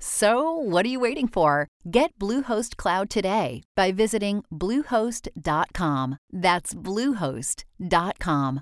[0.00, 1.66] So, what are you waiting for?
[1.90, 6.18] Get Bluehost Cloud today by visiting Bluehost.com.
[6.32, 8.60] That's Bluehost.com.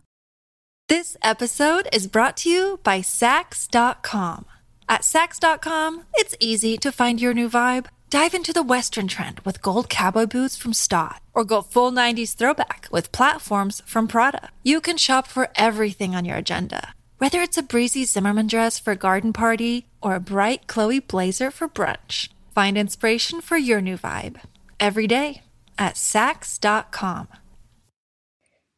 [0.88, 4.46] This episode is brought to you by Saks.com.
[4.88, 7.86] At Saks.com, it's easy to find your new vibe.
[8.08, 12.36] Dive into the Western trend with gold cowboy boots from Staud, or go full 90s
[12.36, 14.50] throwback with platforms from Prada.
[14.62, 18.92] You can shop for everything on your agenda, whether it's a breezy Zimmermann dress for
[18.92, 22.28] a garden party or a bright Chloe blazer for brunch.
[22.54, 24.40] Find inspiration for your new vibe
[24.78, 25.42] every day
[25.78, 27.28] at Saks.com.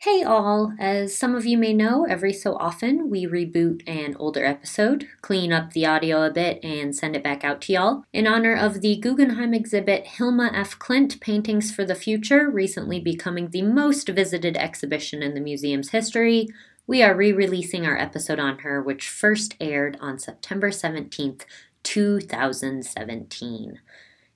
[0.02, 0.74] Hey all!
[0.78, 5.52] As some of you may know, every so often we reboot an older episode, clean
[5.52, 8.04] up the audio a bit, and send it back out to y'all.
[8.12, 13.48] In honor of the Guggenheim exhibit Hilma af Klint Paintings for the Future, recently becoming
[13.48, 16.46] the most visited exhibition in the museum's history,
[16.88, 21.42] we are re releasing our episode on her, which first aired on September 17th,
[21.84, 23.78] 2017.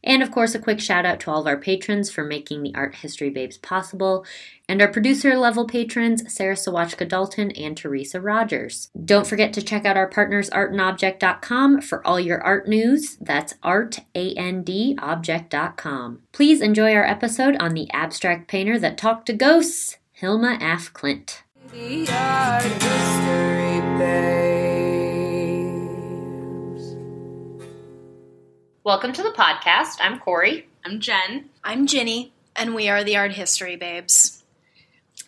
[0.05, 2.75] And of course, a quick shout out to all of our patrons for making the
[2.75, 4.27] Art History Babes possible,
[4.69, 8.91] and our producer level patrons, Sarah Sawachka Dalton and Teresa Rogers.
[9.03, 13.17] Don't forget to check out our partners, artandobject.com, for all your art news.
[13.21, 16.23] That's art, A-N-D, artandobject.com.
[16.33, 21.42] Please enjoy our episode on the abstract painter that talked to ghosts, Hilma af Klint.
[21.73, 24.83] The Art History Babes.
[28.85, 29.97] Welcome to the podcast.
[29.99, 30.69] I'm Corey.
[30.85, 31.49] I'm Jen.
[31.65, 34.43] I'm Ginny, and we are the Art History Babes.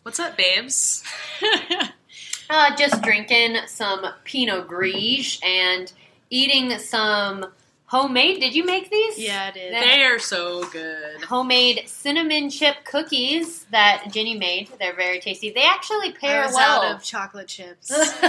[0.03, 1.03] What's up, babes?
[2.50, 5.91] Uh, just drinking some Pinot Gris and
[6.28, 7.47] eating some
[7.87, 8.41] homemade.
[8.41, 9.19] Did you make these?
[9.19, 9.72] Yeah, it is.
[9.84, 11.22] they are so good.
[11.22, 14.69] Homemade cinnamon chip cookies that Ginny made.
[14.78, 15.50] They're very tasty.
[15.50, 16.83] They actually I pair was well.
[16.83, 17.91] out of chocolate chips,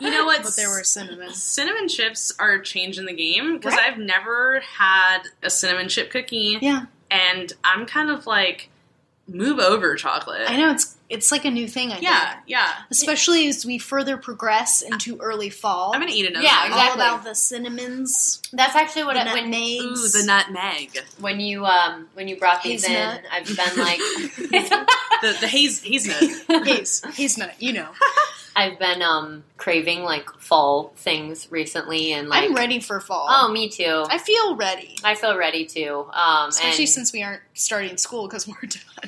[0.00, 0.42] You know what?
[0.42, 1.32] but there were cinnamon.
[1.32, 3.92] cinnamon chips are changing the game because Right.
[3.92, 8.70] I've never had a cinnamon chip cookie, Yeah, and I'm kind of like
[9.28, 10.50] move over chocolate.
[10.50, 11.92] I know it's it's like a new thing.
[11.92, 12.42] I Yeah, think.
[12.46, 12.68] yeah.
[12.90, 15.92] especially as we further progress into early fall.
[15.94, 16.44] I'm gonna eat another.
[16.44, 16.72] Yeah, one.
[16.78, 20.16] all about the cinnamons, That's actually what the I, when nutmegs.
[20.16, 23.20] Ooh, the nutmeg, when you um when you brought these Hazelnut.
[23.20, 23.98] in, I've been like
[25.22, 26.66] the the haze hazelnut.
[26.66, 27.60] haze, hazelnut.
[27.60, 27.88] You know,
[28.56, 33.26] I've been um craving like fall things recently and like I'm ready for fall.
[33.28, 34.04] Oh, me too.
[34.08, 36.06] I feel ready, I feel ready too.
[36.12, 38.54] Um, especially and, since we aren't starting school because we're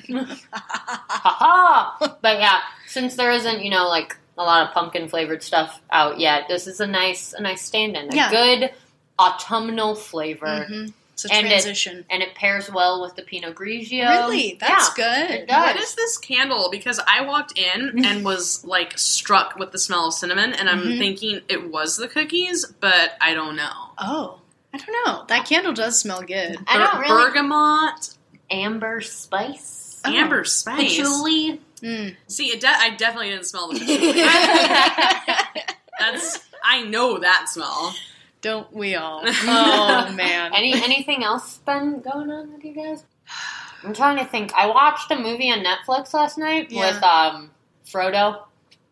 [0.06, 0.26] done.
[2.22, 6.18] but yeah, since there isn't you know like a lot of pumpkin flavored stuff out
[6.20, 8.30] yet, this is a nice a nice stand-in, a Yeah.
[8.30, 8.70] good
[9.18, 12.04] autumnal flavor, hmm It's a And it- transition.
[12.10, 14.06] and it pairs well with the Pinot Grigio.
[14.10, 15.30] really, that's Yeah, good.
[15.30, 15.74] it does.
[15.74, 16.68] What is this candle?
[16.70, 20.82] Because I walked in and was like struck with the smell of cinnamon, and I'm
[20.82, 20.98] Mhm.
[20.98, 23.72] thinking it was the cookies, but I don't know.
[23.96, 24.40] Oh,
[24.74, 25.24] I don't know.
[25.28, 26.58] That candle does smell good.
[26.68, 28.10] I don't really bergamot,
[28.50, 30.12] amber spice, Oh.
[30.12, 30.76] amber spice.
[30.98, 31.62] patchouli.
[31.82, 32.14] Mm.
[32.26, 35.64] See, it de- I definitely didn't smell the patchouli.
[35.98, 37.94] That's I know that smell.
[38.42, 39.22] Don't we all?
[39.26, 40.52] Oh man.
[40.54, 43.04] Any anything else been going on with you guys?
[43.82, 44.52] I'm trying to think.
[44.54, 46.92] I watched a movie on Netflix last night Yeah.
[46.94, 47.50] with um
[47.86, 48.42] Frodo.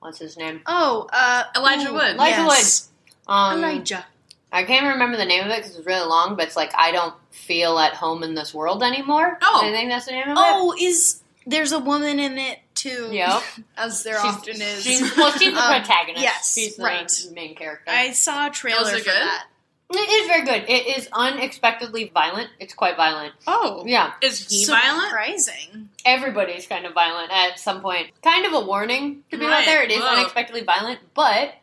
[0.00, 0.60] What's his name?
[0.66, 2.14] Oh, uh, Elijah ooh, Wood.
[2.16, 2.90] Elijah yes.
[3.26, 4.04] Um, Elijah.
[4.52, 6.92] I can't remember the name of it because it's really long, but it's like I
[6.92, 9.38] don't feel at home in this world anymore.
[9.42, 9.60] Oh.
[9.64, 10.34] I think that's the name of it?
[10.36, 12.58] Oh, is there's a woman in it
[12.90, 13.08] too?
[13.12, 13.42] Yep.
[13.76, 14.82] as there She's- often is.
[14.84, 16.22] She's, well, she's the Um, protagonist.
[16.22, 17.26] yes, she's the right.
[17.34, 17.90] main character.
[17.90, 19.06] I saw a trailer it for good?
[19.14, 19.46] that.
[19.90, 20.68] it is very good.
[20.70, 22.50] It is unexpectedly violent.
[22.58, 23.34] It's quite violent.
[23.46, 24.12] Oh, Yeah.
[24.22, 25.08] Is he violent?
[25.08, 25.88] Surprising.
[26.06, 28.08] everybody's kind of violent at some point.
[28.22, 29.82] Kind of a warning to be out Right, there.
[29.82, 30.08] It is whoa.
[30.08, 31.54] unexpectedly violent, but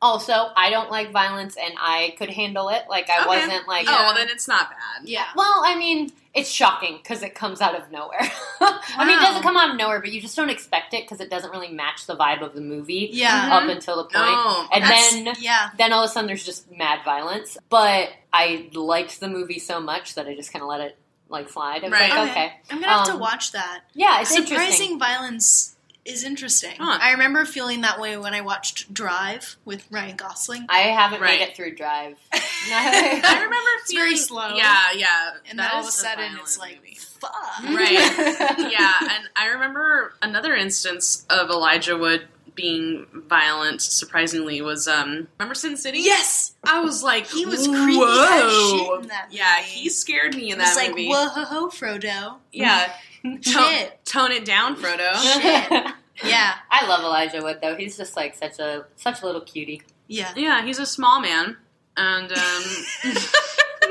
[0.00, 2.82] also I don't like violence and I could handle it.
[2.88, 3.28] Like I Okay.
[3.28, 5.08] wasn't like, Oh, well, then it's not bad.
[5.08, 5.24] Yeah.
[5.34, 8.20] well, I mean, it's shocking because it comes out of nowhere.
[8.60, 11.20] I mean, it doesn't come out of nowhere, but you just don't expect it because
[11.20, 13.48] it doesn't really match the vibe of the movie Yeah.
[13.52, 14.14] up until the point.
[14.14, 14.66] No.
[14.72, 15.70] and then yeah.
[15.78, 17.58] then all of a sudden there's just mad violence.
[17.68, 20.96] But I liked the movie so much that I just kind of let it
[21.28, 21.82] like slide.
[21.84, 22.10] I was Right.
[22.10, 22.30] like, Okay.
[22.30, 23.80] okay, I'm gonna have to Um, watch that.
[23.94, 24.98] yeah, it's Surprising interesting.
[24.98, 25.74] violence
[26.08, 26.72] is interesting.
[26.78, 26.98] Huh.
[27.00, 30.66] I remember feeling that way when I watched Drive with Ryan Gosling.
[30.68, 31.38] I haven't Right.
[31.38, 32.16] made it through Drive.
[32.32, 34.54] I remember It's very slow.
[34.56, 35.30] Yeah, yeah.
[35.48, 36.94] and then all of a sudden violent it's like, movie.
[36.94, 37.62] fuck.
[37.64, 37.92] Right.
[38.72, 42.26] yeah, and I remember another instance of Elijah Wood
[42.58, 43.80] being violent.
[43.80, 46.00] Surprisingly, was um remember Sin City?
[46.00, 46.54] Yes!
[46.64, 50.58] I was like, He was creepy as shit in that Yeah, he scared me in
[50.60, 51.08] It was that like, movie.
[51.08, 52.34] whoa ho ho, Frodo.
[52.52, 55.14] Yeah, tone, tone it down, Frodo.
[55.14, 55.86] Shit.
[56.24, 56.54] Yeah.
[56.68, 57.76] I love Elijah Wood though.
[57.76, 59.82] He's just like such a such a little cutie.
[60.08, 60.32] Yeah.
[60.34, 61.56] Yeah, he's a small man,
[61.96, 62.62] and um,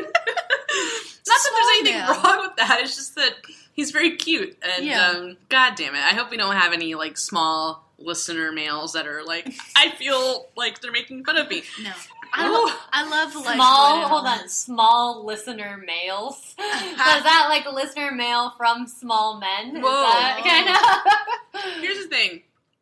[0.03, 2.09] not that there's anything man.
[2.09, 2.79] wrong with that.
[2.81, 3.33] It's just that
[3.71, 5.07] he's very cute, and Yeah.
[5.09, 9.07] um, God damn it, I hope we don't have any like small listener males that
[9.07, 11.63] are like, I feel like they're making fun of me.
[11.81, 11.91] No.
[12.33, 16.55] I, lo- I love Elijah Small, Wood and hold on, small listener males.
[16.57, 19.77] so is that like listener male from Small Men?
[19.77, 19.89] Is Whoa.
[19.89, 21.15] that
[21.81, 22.41] Here's the thing: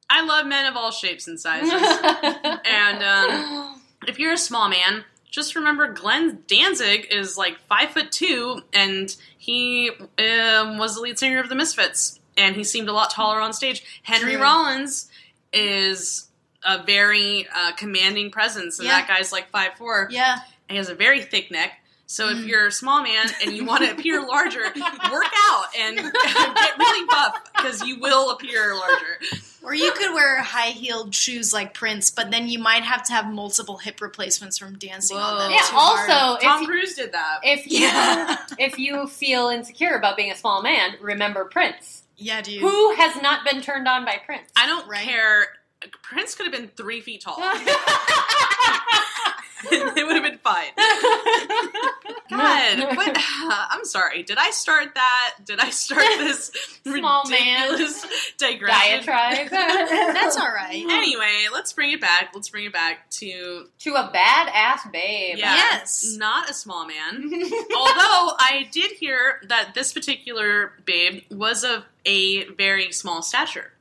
[0.10, 1.72] I love men of all shapes and sizes,
[2.66, 8.12] and um, if you're a small man, just remember Glenn Danzig is like five foot
[8.12, 12.94] two, and he um, was the lead singer of the Misfits, and he seemed a
[12.94, 13.84] lot taller on stage.
[14.04, 14.42] Henry True.
[14.42, 15.10] Rollins
[15.54, 16.28] is
[16.64, 19.00] a very uh, commanding presence, and Yeah.
[19.00, 20.08] that guy's like five four.
[20.12, 20.38] Yeah.
[20.70, 21.80] He has a very thick neck.
[22.08, 22.48] So if Mm.
[22.48, 27.06] you're a small man and you want to appear larger, work out and get really
[27.08, 29.20] buff because you will appear larger.
[29.64, 33.14] Or you could wear high heeled shoes like Prince, but then you might have to
[33.14, 35.50] have multiple hip replacements from dancing on them.
[35.52, 35.58] Yeah.
[35.58, 36.10] too hard.
[36.12, 37.40] Also, Tom if Cruise did that.
[37.42, 38.38] if you Yeah.
[38.60, 42.04] if you feel insecure about being a small man, remember Prince.
[42.18, 42.62] Yeah, dude.
[42.62, 44.50] Who has not been turned on by Prince?
[44.56, 45.06] I don't Right.
[45.06, 45.48] care.
[46.02, 47.38] Prince could have been three feet tall.
[49.72, 50.72] it would have been fine.
[52.30, 53.18] God, what,
[53.72, 54.24] I'm sorry.
[54.24, 55.36] Did I start that?
[55.46, 56.52] Did I start this
[56.84, 57.72] Small man.
[57.72, 58.06] ridiculous
[58.38, 59.06] digression?
[59.06, 59.50] Diatribe.
[59.50, 60.84] That's all right.
[60.90, 62.32] Anyway, let's bring it back.
[62.34, 65.38] Let's bring it back to to a badass babe.
[65.38, 66.16] yeah, Yes.
[66.18, 67.32] not a small man.
[67.76, 73.72] Although I did hear that this particular babe was of a very small stature.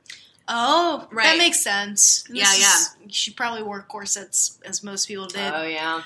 [0.47, 1.25] Oh, Right.
[1.25, 2.23] that makes sense.
[2.29, 5.53] This Yeah, is- She probably wore corsets as most people did.
[5.53, 6.01] Oh yeah.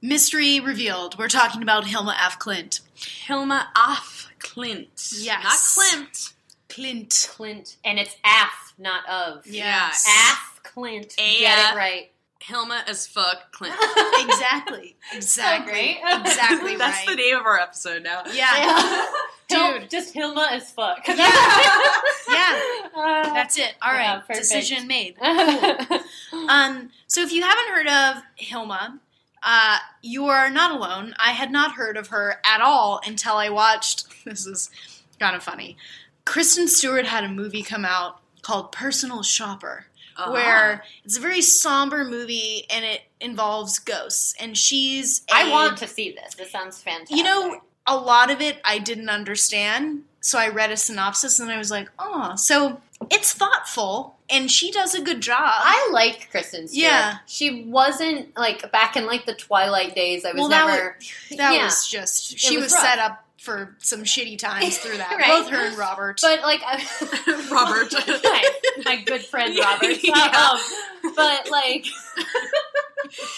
[0.00, 1.18] Mystery revealed.
[1.18, 2.80] We're talking about Hilma Af Klint.
[3.26, 5.12] Hilma af Klint.
[5.18, 5.42] Yes.
[5.44, 5.52] Not
[5.84, 6.32] Klimt.
[6.68, 7.28] Klint.
[7.36, 9.46] Klint, and it's af, not of.
[9.46, 10.04] Yes.
[10.06, 11.14] Af Klint.
[11.18, 12.10] A- Get it right.
[12.46, 13.74] Hilma as fuck Klint.
[14.24, 14.96] Exactly.
[15.12, 15.72] Exactly.
[15.72, 15.98] great.
[16.20, 17.08] Exactly That's right.
[17.08, 18.22] the name of our episode now.
[18.32, 19.06] Yeah.
[19.48, 19.90] Hil- Dude.
[19.90, 21.06] just Hilma as fuck.
[21.06, 21.16] Yeah.
[21.16, 22.60] Yeah.
[22.96, 23.74] Uh, That's it.
[23.82, 24.22] All right.
[24.28, 24.36] Yeah.
[24.36, 25.16] Decision made.
[26.48, 28.98] Um, so if you haven't heard of Hilma,
[29.42, 31.14] uh, you are not alone.
[31.18, 34.06] I had not heard of her at all until I watched.
[34.24, 34.70] This is
[35.20, 35.76] kind of funny.
[36.24, 40.32] Kristen Stewart had a movie come out called Personal Shopper, Uh-huh.
[40.32, 44.34] where it's a very somber movie and it involves ghosts.
[44.40, 46.34] And she's I a- want to see this.
[46.34, 47.16] This sounds fantastic.
[47.16, 50.04] You know, a lot of it I didn't understand.
[50.20, 52.80] So I read a synopsis and I was like, oh, so
[53.10, 55.38] it's thoughtful and she does a good job.
[55.44, 56.82] I liked Kristen Stewart.
[56.82, 57.16] Yeah.
[57.26, 60.24] She wasn't like back in like the Twilight days.
[60.24, 60.98] I was Well, that never.
[61.36, 61.64] That Yeah.
[61.66, 65.10] was just she was was, set up for some shitty times through that.
[65.18, 65.28] Right.
[65.28, 66.18] Both her and Robert.
[66.22, 66.78] But like, I,
[67.52, 67.92] Robert.
[68.24, 68.50] my,
[68.84, 70.02] my good friend Robert.
[70.02, 70.14] Yeah.
[70.14, 71.86] Um, but like,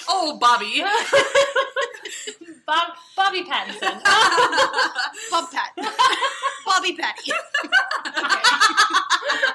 [0.08, 0.82] oh, Bobby.
[2.66, 4.02] Bob, Bobby Pattinson.
[5.30, 5.72] Bob Pat.
[6.64, 7.32] Bobby Patty.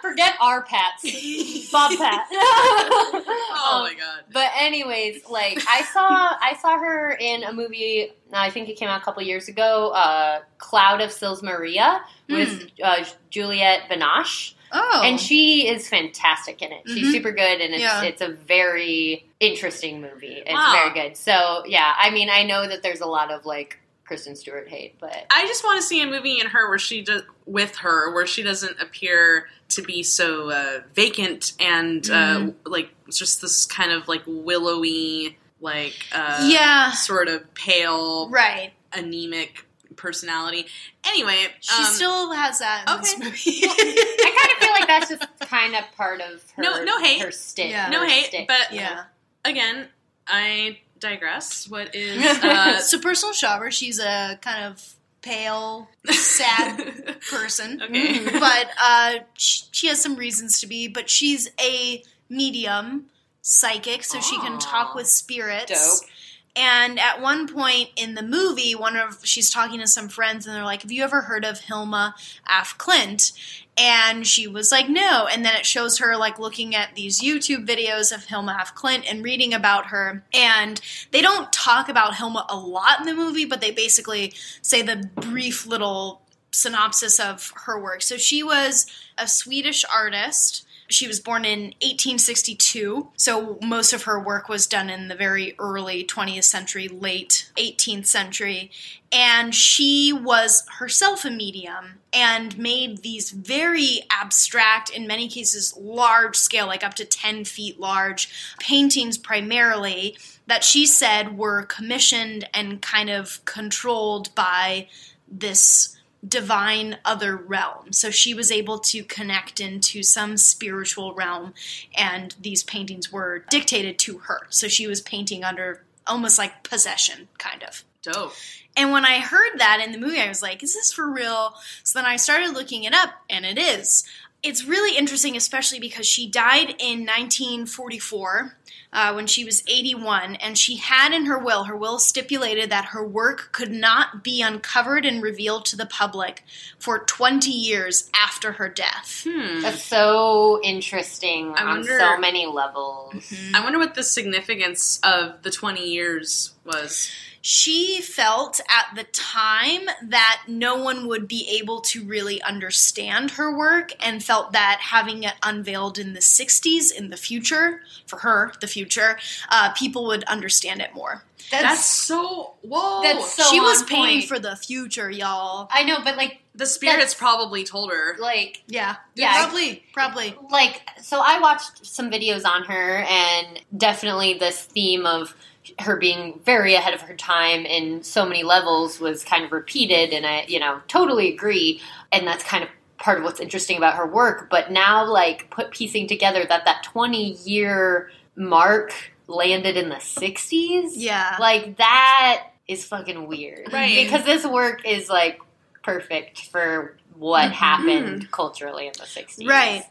[0.02, 1.70] Forget our Pats.
[1.72, 2.28] Bob Pat.
[2.32, 4.21] oh Um, my god.
[4.32, 6.00] But anyways, like I saw
[6.42, 8.12] I saw her in a movie.
[8.34, 9.90] I think it came out a couple years ago.
[9.90, 15.02] Uh, Cloud of Sils Maria with uh, Juliette Binoche, Oh.
[15.04, 16.84] and she is fantastic in it.
[16.88, 17.12] She's Mhm.
[17.12, 18.04] super good, and it's Yeah.
[18.04, 20.42] it's a very interesting movie.
[20.46, 20.72] It's Wow.
[20.94, 21.18] very good.
[21.18, 24.96] So yeah, I mean, I know that there's a lot of like Kristen Stewart hate,
[25.00, 28.14] but I just want to see a movie in her where she does with her
[28.14, 32.50] where she doesn't appear to be so uh, vacant and Mm-hmm.
[32.50, 36.92] uh, like just this kind of like willowy, like uh, yeah.
[36.92, 38.72] sort of pale, Right.
[38.94, 39.66] anemic
[39.96, 40.66] personality.
[41.06, 43.24] Anyway, She um, still has that okay.
[43.24, 43.62] movie.
[43.66, 46.64] I kind of feel like that's just kind of part of her.
[46.64, 47.22] No- no hate.
[47.22, 47.70] Her stick.
[47.70, 47.90] Yeah.
[47.90, 48.48] no her hate, stick.
[48.48, 49.04] but yeah.
[49.46, 49.88] again,
[50.28, 51.68] I digress.
[51.70, 57.82] What is uh, So personal shopper, she's a kind of pale, sad person.
[57.84, 58.24] Okay.
[58.40, 60.88] but uh, sh- she has some reasons to be.
[60.88, 63.06] But she's a medium,
[63.42, 66.00] psychic, so she can talk ah, with spirits.
[66.02, 66.10] Dope.
[66.56, 70.56] And at one point in the movie, one of she's talking to some friends, and
[70.56, 72.14] they're like, "Have you ever heard of Hilma
[72.48, 73.32] Af Klint?"
[73.78, 77.66] And she was like, "No." And then it shows her like looking at these YouTube
[77.66, 80.26] videos of Hilma Af Klint and reading about her.
[80.34, 84.82] And they don't talk about Hilma a lot in the movie, but they basically say
[84.82, 86.22] the brief little
[86.52, 88.02] synopsis of her work.
[88.02, 90.66] So she was a Swedish artist.
[90.92, 95.56] She was born in 1862, so most of her work was done in the very
[95.58, 98.72] early 20th century, late 18th century.
[99.12, 106.36] And she was herself a medium and made these very abstract, in many cases, large
[106.36, 108.30] scale, like up to 10 feet large,
[108.60, 110.18] paintings primarily
[110.48, 114.88] that she said were commissioned and kind of controlled by
[115.28, 117.92] this divine other realm.
[117.92, 121.54] So she was able to connect into some spiritual realm,
[121.96, 124.42] and these paintings were dictated to her.
[124.50, 127.84] So she was painting under almost like possession, kind of.
[128.04, 128.34] Dope.
[128.76, 131.56] And when I heard that in the movie, I was like, is this for real?
[131.84, 134.04] So then I started looking it up, and it is.
[134.44, 138.56] It's really interesting, especially because she died in 1944
[138.94, 142.86] uh, when she was 81, and she had in her will, her will stipulated that
[142.86, 146.44] her work could not be uncovered and revealed to the public
[146.78, 149.26] for 20 years after her death.
[149.30, 149.62] Hmm.
[149.62, 153.32] That's so interesting I on wonder- so many levels.
[153.54, 157.10] I wonder what the significance of the 20 years was.
[157.42, 163.56] She felt at the time that no one would be able to really understand her
[163.56, 168.54] work and felt that having it unveiled in the 60s in the future, for her,
[168.62, 169.18] the future,
[169.50, 171.24] uh, people would understand it more.
[171.50, 172.54] That's so.
[172.62, 173.02] Whoa.
[173.02, 174.26] That's so she was paying point.
[174.26, 175.68] for the future, y'all.
[175.72, 178.16] I know, but like, the spirits probably told her.
[178.20, 178.98] like, Yeah.
[179.16, 179.44] Yeah.
[179.44, 179.84] Probably.
[179.94, 180.36] Probably.
[180.50, 185.36] like, so I watched some videos on her, and definitely this theme of
[185.80, 190.12] her being very ahead of her time in so many levels was kind of repeated,
[190.12, 191.82] and I, you know, totally agree.
[192.12, 194.50] And that's kind of part of what's interesting about her work.
[194.50, 198.94] But now, like, put piecing together that that twenty year mark
[199.28, 201.36] landed in the '60s, Yeah.
[201.40, 204.04] like that is fucking weird, Right.
[204.04, 205.40] Because this work is like
[205.84, 207.54] perfect for what Mm-hmm.
[207.54, 209.84] happened culturally in the '60s, Right.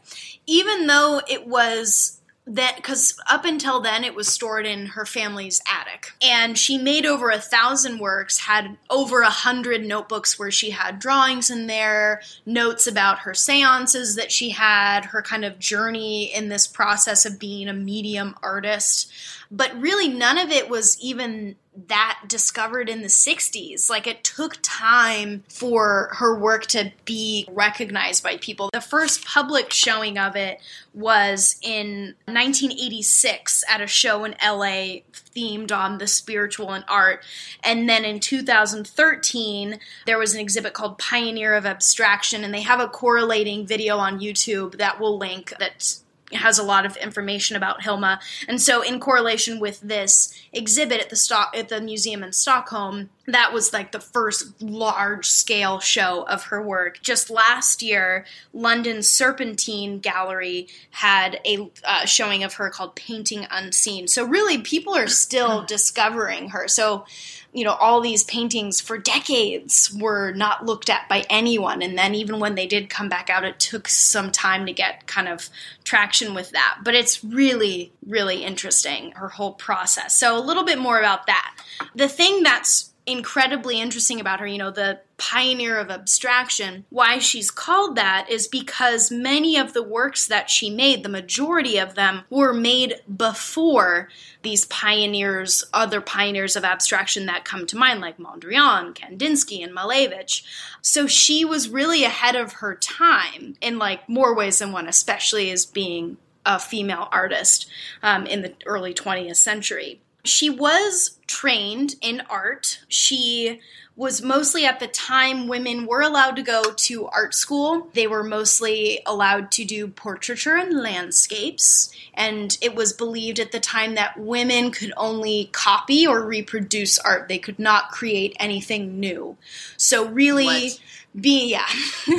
[0.47, 5.61] Even though it was that because up until then it was stored in her family's
[5.71, 6.11] attic.
[6.21, 10.99] And she made over a thousand works had over a hundred notebooks where she had
[10.99, 16.49] drawings in there notes about her seances that she had her kind of journey in
[16.49, 19.11] this process of being a medium artist.
[19.51, 21.55] But really none of it was even
[21.87, 23.89] that discovered in the 60s.
[23.89, 28.69] Like it took time for her work to be recognized by people.
[28.73, 30.59] The first public showing of it
[30.93, 35.01] was in 1986 at a show in LA
[35.33, 37.23] themed on the spiritual and art.
[37.63, 42.81] And then in 2013, there was an exhibit called Pioneer of Abstraction, and they have
[42.81, 46.00] a correlating video on YouTube that we'll link that
[46.33, 48.19] has a lot of information about Hilma.
[48.47, 53.09] And so in correlation with this exhibit at the stock at the museum in Stockholm,
[53.27, 57.01] that was like the first large scale show of her work.
[57.01, 64.07] Just last year, London's Serpentine Gallery had a uh, showing of her called Painting Unseen.
[64.07, 66.67] So really people are still discovering her.
[66.67, 67.05] So
[67.53, 71.81] you know, all these paintings for decades were not looked at by anyone.
[71.81, 75.05] And then even when they did come back out, it took some time to get
[75.05, 75.49] kind of
[75.83, 76.79] traction with that.
[76.83, 80.17] But it's really, really interesting, her whole process.
[80.17, 81.57] So a little bit more about that.
[81.93, 87.49] The thing that's incredibly interesting about her, you know, the pioneer of abstraction, why she's
[87.49, 92.23] called that is because many of the works that she made, the majority of them,
[92.29, 94.09] were made before
[94.43, 100.43] these pioneers, other pioneers of abstraction that come to mind, like Mondrian, Kandinsky, and Malevich.
[100.81, 105.51] So she was really ahead of her time in like more ways than one, especially
[105.51, 107.69] as being a female artist
[108.01, 110.00] um, in the early 20th century.
[110.23, 112.79] She was trained in art.
[112.87, 113.59] She
[113.95, 117.89] was mostly at the time women were allowed to go to art school.
[117.93, 121.93] They were mostly allowed to do portraiture and landscapes.
[122.13, 127.27] And it was believed at the time that women could only copy or reproduce art.
[127.27, 129.37] They could not create anything new.
[129.77, 130.79] So, really, What?
[131.19, 131.67] be, yeah.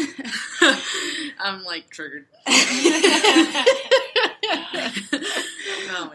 [1.40, 2.26] I'm like triggered.
[2.46, 3.64] Oh.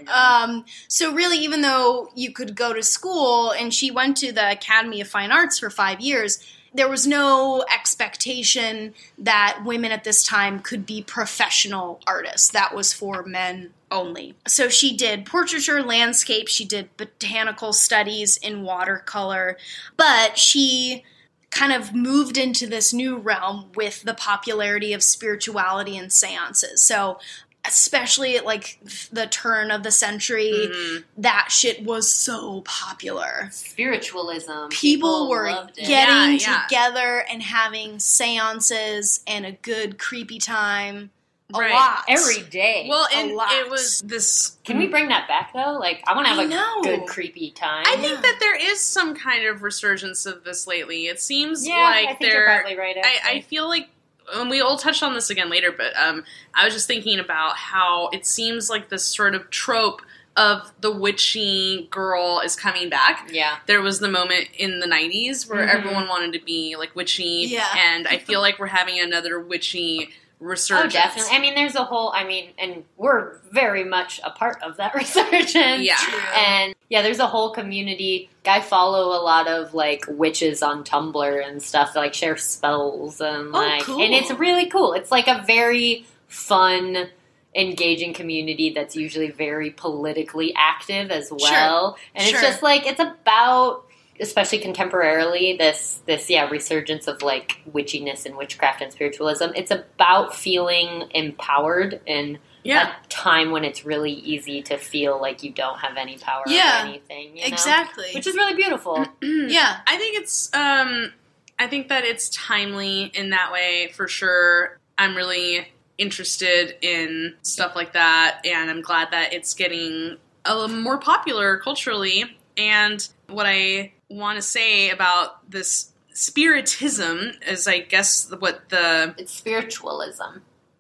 [0.07, 4.51] Um, so really, even though you could go to school, and she went to the
[4.51, 6.43] Academy of Fine Arts for five years,
[6.73, 12.49] there was no expectation that women at this time could be professional artists.
[12.49, 14.35] That was for men only.
[14.47, 19.57] So she did portraiture, landscape, she did botanical studies in watercolor,
[19.95, 21.03] but she
[21.51, 26.81] kind of moved into this new realm with the popularity of spirituality and seances.
[26.81, 27.19] So
[27.67, 28.79] especially at like
[29.11, 31.01] the turn of the century, mm-hmm.
[31.17, 33.49] that shit was so popular.
[33.51, 34.67] Spiritualism.
[34.69, 36.63] People, were getting Yeah, yeah.
[36.63, 41.11] together and having seances and a good creepy time.
[41.53, 41.71] A Right.
[41.71, 42.03] lot.
[42.09, 42.87] every day.
[42.89, 43.53] Well, A and lot.
[43.53, 44.57] it was this.
[44.65, 45.77] Can we bring that back though?
[45.79, 46.81] Like, I want to have a know.
[46.83, 47.85] good creepy time.
[47.87, 51.07] I think that there is some kind of resurgence of this lately.
[51.07, 52.33] It seems yeah, like I think there.
[52.49, 52.97] you're probably right.
[53.01, 53.87] I, I feel like,
[54.33, 57.55] and we all touched on this again later, but um, I was just thinking about
[57.55, 60.01] how it seems like this sort of trope
[60.35, 63.29] of the witchy girl is coming back.
[63.31, 63.55] yeah.
[63.67, 65.73] There was the moment in the 90s where Mhm.
[65.73, 67.65] everyone wanted to be like witchy, Yeah.
[67.75, 71.35] and I feel like we're having another witchy Oh, definitely.
[71.35, 72.11] I mean, there's a whole.
[72.13, 75.81] I mean, and we're very much a part of that resurgence.
[75.83, 75.95] Yeah.
[76.35, 78.29] And yeah, there's a whole community.
[78.45, 81.93] I follow a lot of like witches on Tumblr and stuff.
[81.93, 84.01] That, like share spells and Oh, like, cool.
[84.01, 84.93] and it's really cool.
[84.93, 87.09] It's like a very fun,
[87.55, 91.97] engaging community that's usually very politically active as well.
[92.13, 92.37] And Sure.
[92.39, 93.85] it's just like it's about,
[94.19, 99.45] especially contemporarily, this this yeah resurgence of like witchiness and witchcraft and spiritualism.
[99.55, 102.93] It's about feeling empowered in Yeah.
[103.03, 106.83] a time when it's really easy to feel like you don't have any power Yeah,
[106.85, 107.35] anything.
[107.37, 107.47] You know?
[107.47, 108.07] Exactly.
[108.13, 109.05] Which is really beautiful.
[109.21, 109.79] yeah.
[109.87, 111.13] I think it's um
[111.59, 114.77] I think that it's timely in that way for sure.
[114.97, 120.75] I'm really interested in stuff like that and I'm glad that it's getting a little
[120.77, 122.23] more popular culturally
[122.55, 129.33] and what I want to say about this spiritism is I guess what the It's
[129.33, 130.39] spiritualism.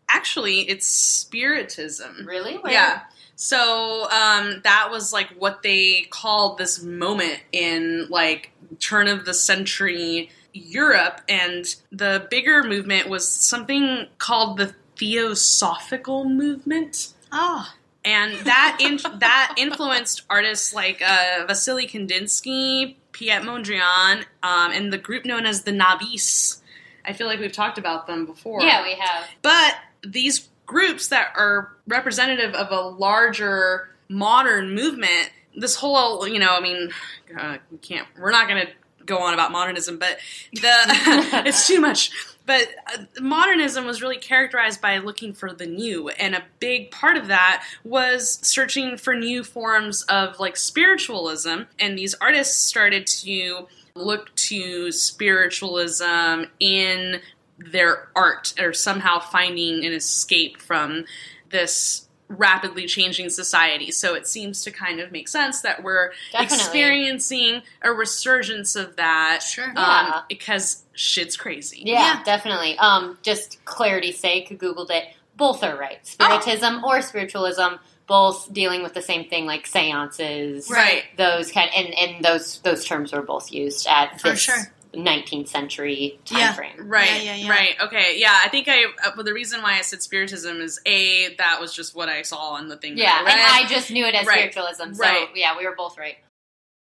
[0.09, 2.25] actually it's spiritism.
[2.25, 2.55] Really?
[2.57, 3.01] Where- Yeah.
[3.35, 9.33] So um, that was like what they called this moment in like turn of the
[9.33, 17.09] century Europe, and the bigger movement was something called the Theosophical movement.
[17.31, 17.67] Oh.
[18.03, 24.97] And that in, that influenced artists like uh, Vasily Kandinsky, Piet Mondrian, um, and the
[24.99, 26.61] group known as the Nabis.
[27.03, 28.61] I feel like we've talked about them before.
[28.61, 29.25] Yeah, we have.
[29.41, 36.51] But these groups that are representative of a larger modern movement, this whole, you know,
[36.51, 36.91] I mean,
[37.35, 40.19] uh, we can't, we're not going to go on about modernism, but
[40.53, 40.61] the
[41.47, 42.11] it's too much.
[42.47, 47.17] But uh, modernism was really characterized by looking for the new, and a big part
[47.17, 51.63] of that was searching for new forms of like spiritualism.
[51.77, 57.19] And these artists started to look to spiritualism in
[57.59, 61.05] their art or somehow finding an escape from
[61.49, 63.91] this rapidly changing society.
[63.91, 66.55] So it seems to kind of make sense that we're Definitely.
[66.57, 69.41] experiencing a resurgence of that.
[69.43, 69.69] Sure.
[69.69, 70.21] Um, Yeah.
[70.27, 71.83] because shit's crazy.
[71.85, 72.23] Yeah, Yeah.
[72.23, 72.77] definitely.
[72.79, 75.05] Um, just clarity's sake, Googled it.
[75.35, 76.05] Both are right.
[76.05, 77.75] Spiritism or spiritualism,
[78.07, 80.69] both dealing with the same thing, like seances.
[80.69, 81.03] Right.
[81.17, 84.73] Those kind, and and those those terms were both used at For this sure.
[84.97, 86.53] 19th century time Yeah.
[86.53, 86.73] frame.
[86.89, 87.49] Right, Yeah, yeah, yeah.
[87.49, 88.39] right, okay, yeah.
[88.43, 88.85] I think I.
[89.05, 92.23] Uh, well, the reason why I said spiritism is a that was just what I
[92.23, 92.95] saw in the thing.
[92.95, 93.65] that Yeah, I and.
[93.65, 94.51] I just knew it as Right.
[94.51, 94.93] spiritualism.
[94.95, 95.27] So Right.
[95.35, 96.17] yeah, we were both right.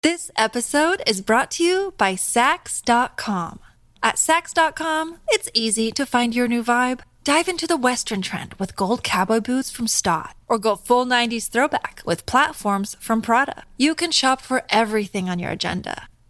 [0.03, 3.59] This episode is brought to you by Saks.com.
[4.03, 7.01] At Saks.com, it's easy to find your new vibe.
[7.25, 11.49] Dive into the Western trend with gold cowboy boots from Staud, or go full 90s
[11.49, 13.65] throwback with platforms from Prada.
[13.79, 16.09] You can shop for everything on your agenda,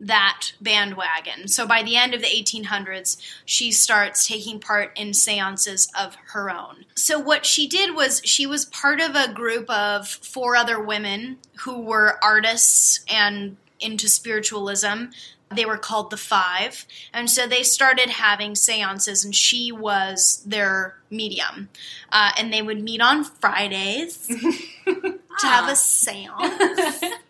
[0.00, 1.48] that bandwagon.
[1.48, 6.50] So by the end of the 1800s, she starts taking part in seances of her
[6.50, 6.84] own.
[6.94, 11.38] So what she did was she was part of a group of four other women
[11.60, 15.06] who were artists and into spiritualism
[15.54, 16.86] They were called the Five.
[17.12, 21.68] And so they started having seances, and she was their medium.
[22.10, 24.26] Uh, and they would meet on Fridays
[24.84, 27.04] to have a seance.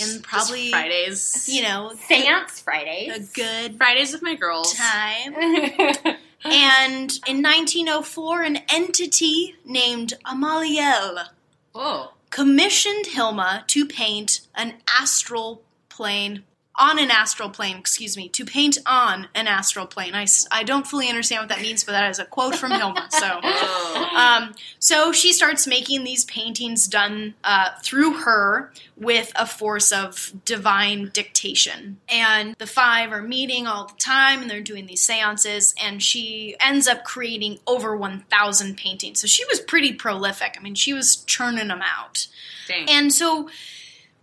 [0.00, 1.48] and probably, Just Fridays.
[1.48, 3.30] you know, Seance a Fridays.
[3.32, 4.74] good Fridays with my girls.
[4.74, 5.34] time.
[6.44, 11.24] And in 1904, an entity named Amaliel
[11.72, 12.10] Whoa.
[12.30, 16.44] commissioned Hilma to paint an astral plane
[16.78, 20.14] on an astral plane, excuse me, to paint on an astral plane.
[20.14, 23.08] I, I don't fully understand what that means, but that is a quote from Hilma.
[23.10, 23.26] So,
[24.16, 30.32] um, so she starts making these paintings done uh, through her with a force of
[30.44, 31.98] divine dictation.
[32.10, 36.56] And the five are meeting all the time and they're doing these seances, and she
[36.60, 39.20] ends up creating over 1,000 paintings.
[39.20, 40.56] So she was pretty prolific.
[40.58, 42.26] I mean, she was churning them out.
[42.68, 42.88] Dang.
[42.90, 43.48] And so,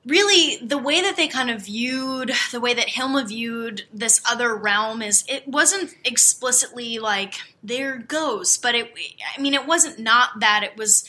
[0.05, 4.55] really, the way that they kind of viewed, the way that Hilma viewed this other
[4.55, 8.93] realm is it wasn't explicitly like, there ghosts, but it,
[9.35, 10.63] I mean, it wasn't not that.
[10.63, 11.05] It was,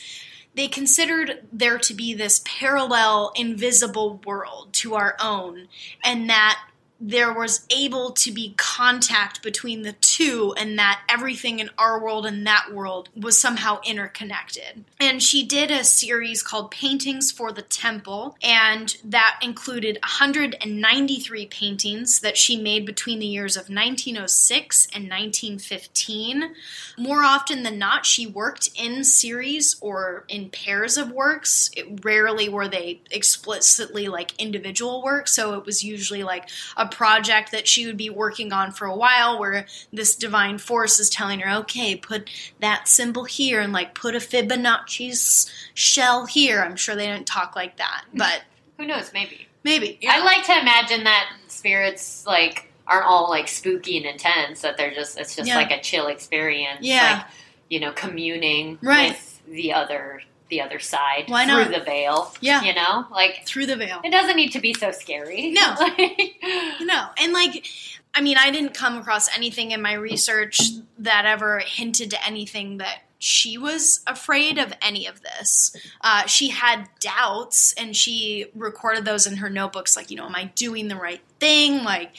[0.55, 5.67] they considered there to be this parallel, invisible world to our own,
[6.03, 6.61] and that
[7.07, 12.25] there was able to be contact between the two and that everything in our world
[12.25, 14.83] and that world was somehow interconnected.
[14.99, 22.21] And she did a series called Paintings for the Temple, and that included 193 paintings
[22.21, 26.55] that she made between the years of 1906 and 1915.
[26.97, 31.69] More often than not, she worked in series or in pairs of works.
[31.77, 37.51] It rarely were they explicitly like individual works, so it was usually like a project
[37.51, 41.41] that she would be working on for a while where this divine force is telling
[41.41, 42.29] her, okay, put
[42.61, 46.61] that symbol here and like put a Fibonacci's shell here.
[46.61, 48.41] I'm sure they didn't talk like that, but
[48.77, 49.11] Who knows?
[49.13, 49.47] Maybe.
[49.63, 49.99] maybe.
[50.07, 54.61] I like to imagine that spirits like aren't all like spooky and intense.
[54.61, 55.55] That they're just it's just Yeah.
[55.57, 56.79] like a chill experience.
[56.81, 57.17] Yeah.
[57.23, 57.25] Like,
[57.69, 59.09] you know, communing Right.
[59.11, 61.71] with the other the other side Why through not?
[61.71, 62.33] the veil.
[62.41, 62.61] Yeah.
[62.63, 63.99] You know, like Through the veil.
[64.03, 65.51] it doesn't need to be so scary.
[65.51, 65.75] No.
[65.79, 66.35] Like-
[66.81, 67.65] No, and like,
[68.13, 70.61] I mean, I didn't come across anything in my research
[70.99, 75.75] that ever hinted to anything that she was afraid of any of this.
[76.01, 79.95] Uh, she had doubts, and she recorded those in her notebooks.
[79.97, 81.83] Like, you know, am I doing the right thing?
[81.83, 82.11] Like,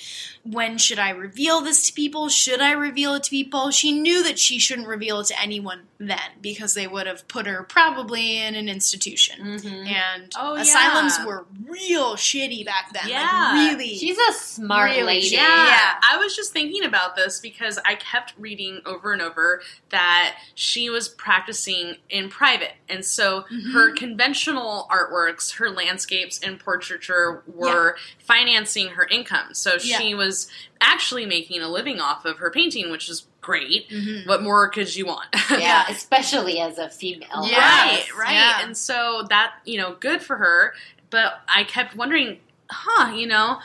[0.53, 2.29] when should I reveal this to people?
[2.29, 3.71] Should I reveal it to people?
[3.71, 7.47] She knew that she shouldn't reveal it to anyone then because they would have put
[7.47, 9.41] her probably in an institution.
[9.41, 9.89] Mhm.
[9.89, 10.61] And Oh, yeah.
[10.63, 13.09] asylums were real shitty back then.
[13.09, 13.23] Yeah.
[13.55, 13.97] Like, really.
[13.99, 15.29] She's a smart Really, lady.
[15.29, 15.67] Yeah.
[15.67, 15.95] Yeah.
[16.03, 20.91] I was just thinking about this because I kept reading over and over that she
[20.91, 22.75] was practicing in private.
[22.89, 23.73] And so Mm-hmm.
[23.73, 29.55] her conventional artworks, her landscapes and portraiture were financing her income.
[29.55, 29.99] So Yeah.
[29.99, 30.36] she was
[30.81, 33.89] actually making a living off of her painting, which is great.
[33.91, 34.27] Mhm.
[34.27, 35.27] What more could you want?
[35.51, 37.45] Yeah, especially as a female.
[37.47, 37.59] Yeah.
[37.59, 38.33] Right, right.
[38.35, 38.65] Yeah.
[38.65, 40.75] And so that, you know, good for her.
[41.11, 43.61] But I kept wondering, huh, you know,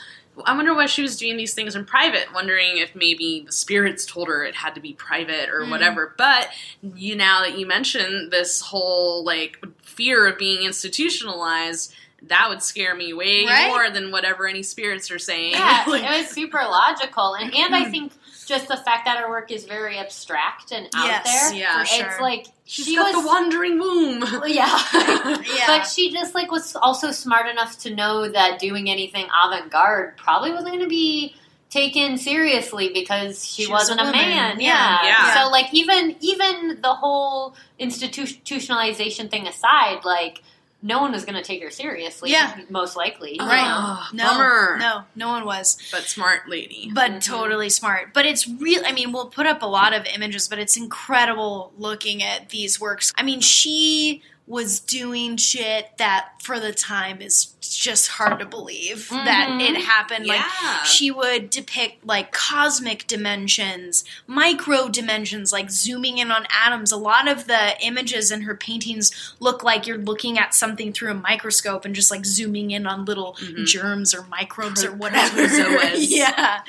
[0.46, 4.06] I wonder why she was doing these things in private, wondering if maybe the spirits
[4.06, 5.72] told her it had to be private or Mm.
[5.72, 6.14] whatever.
[6.18, 6.50] But
[6.96, 12.94] you now that you mention this whole like fear of being institutionalized, that would scare
[12.96, 13.68] me way Right?
[13.70, 15.52] more than whatever any spirits are saying.
[15.54, 18.14] Yeah, Like, it was super logical, and and I think
[18.46, 21.60] just the fact that her work is very abstract and out Yes, there.
[21.60, 21.80] yeah.
[21.80, 22.06] for sure.
[22.08, 24.24] It's like she's she got was the wandering womb.
[24.48, 24.80] Yeah.
[24.94, 25.68] Yeah.
[25.68, 30.52] But she just like was also smart enough to know that doing anything avant-garde probably
[30.52, 31.36] wasn't going to be
[31.70, 34.60] taken seriously because she, She was a wasn't a, man.
[34.60, 35.00] Yeah.
[35.02, 35.06] Yeah.
[35.06, 35.44] Yeah.
[35.44, 40.42] So like even even the whole institutionalization thing aside, like
[40.82, 42.32] no one was going to take her seriously.
[42.32, 42.60] Yeah.
[42.70, 43.38] Most likely.
[43.40, 43.64] Right.
[43.66, 44.78] Oh, no, bummer.
[44.80, 45.78] no, no one was.
[45.92, 46.90] But smart lady.
[46.94, 47.24] But Mhm.
[47.24, 48.14] totally smart.
[48.14, 48.82] But it's real.
[48.86, 52.80] I mean, we'll put up a lot of images, but it's incredible looking at these
[52.80, 53.14] works.
[53.18, 59.08] I mean, she was doing shit that for the time is just hard to believe
[59.10, 59.62] that Mhm.
[59.62, 60.26] it happened.
[60.26, 60.34] Yeah.
[60.34, 66.92] Like she would depict like cosmic dimensions, micro dimensions, like zooming in on atoms.
[66.92, 71.12] A lot of the images in her paintings look like you're looking at something through
[71.12, 73.66] a microscope and just like zooming in on little Mhm.
[73.66, 75.48] germs or microbes or Pro- whatever.
[75.96, 76.60] yeah.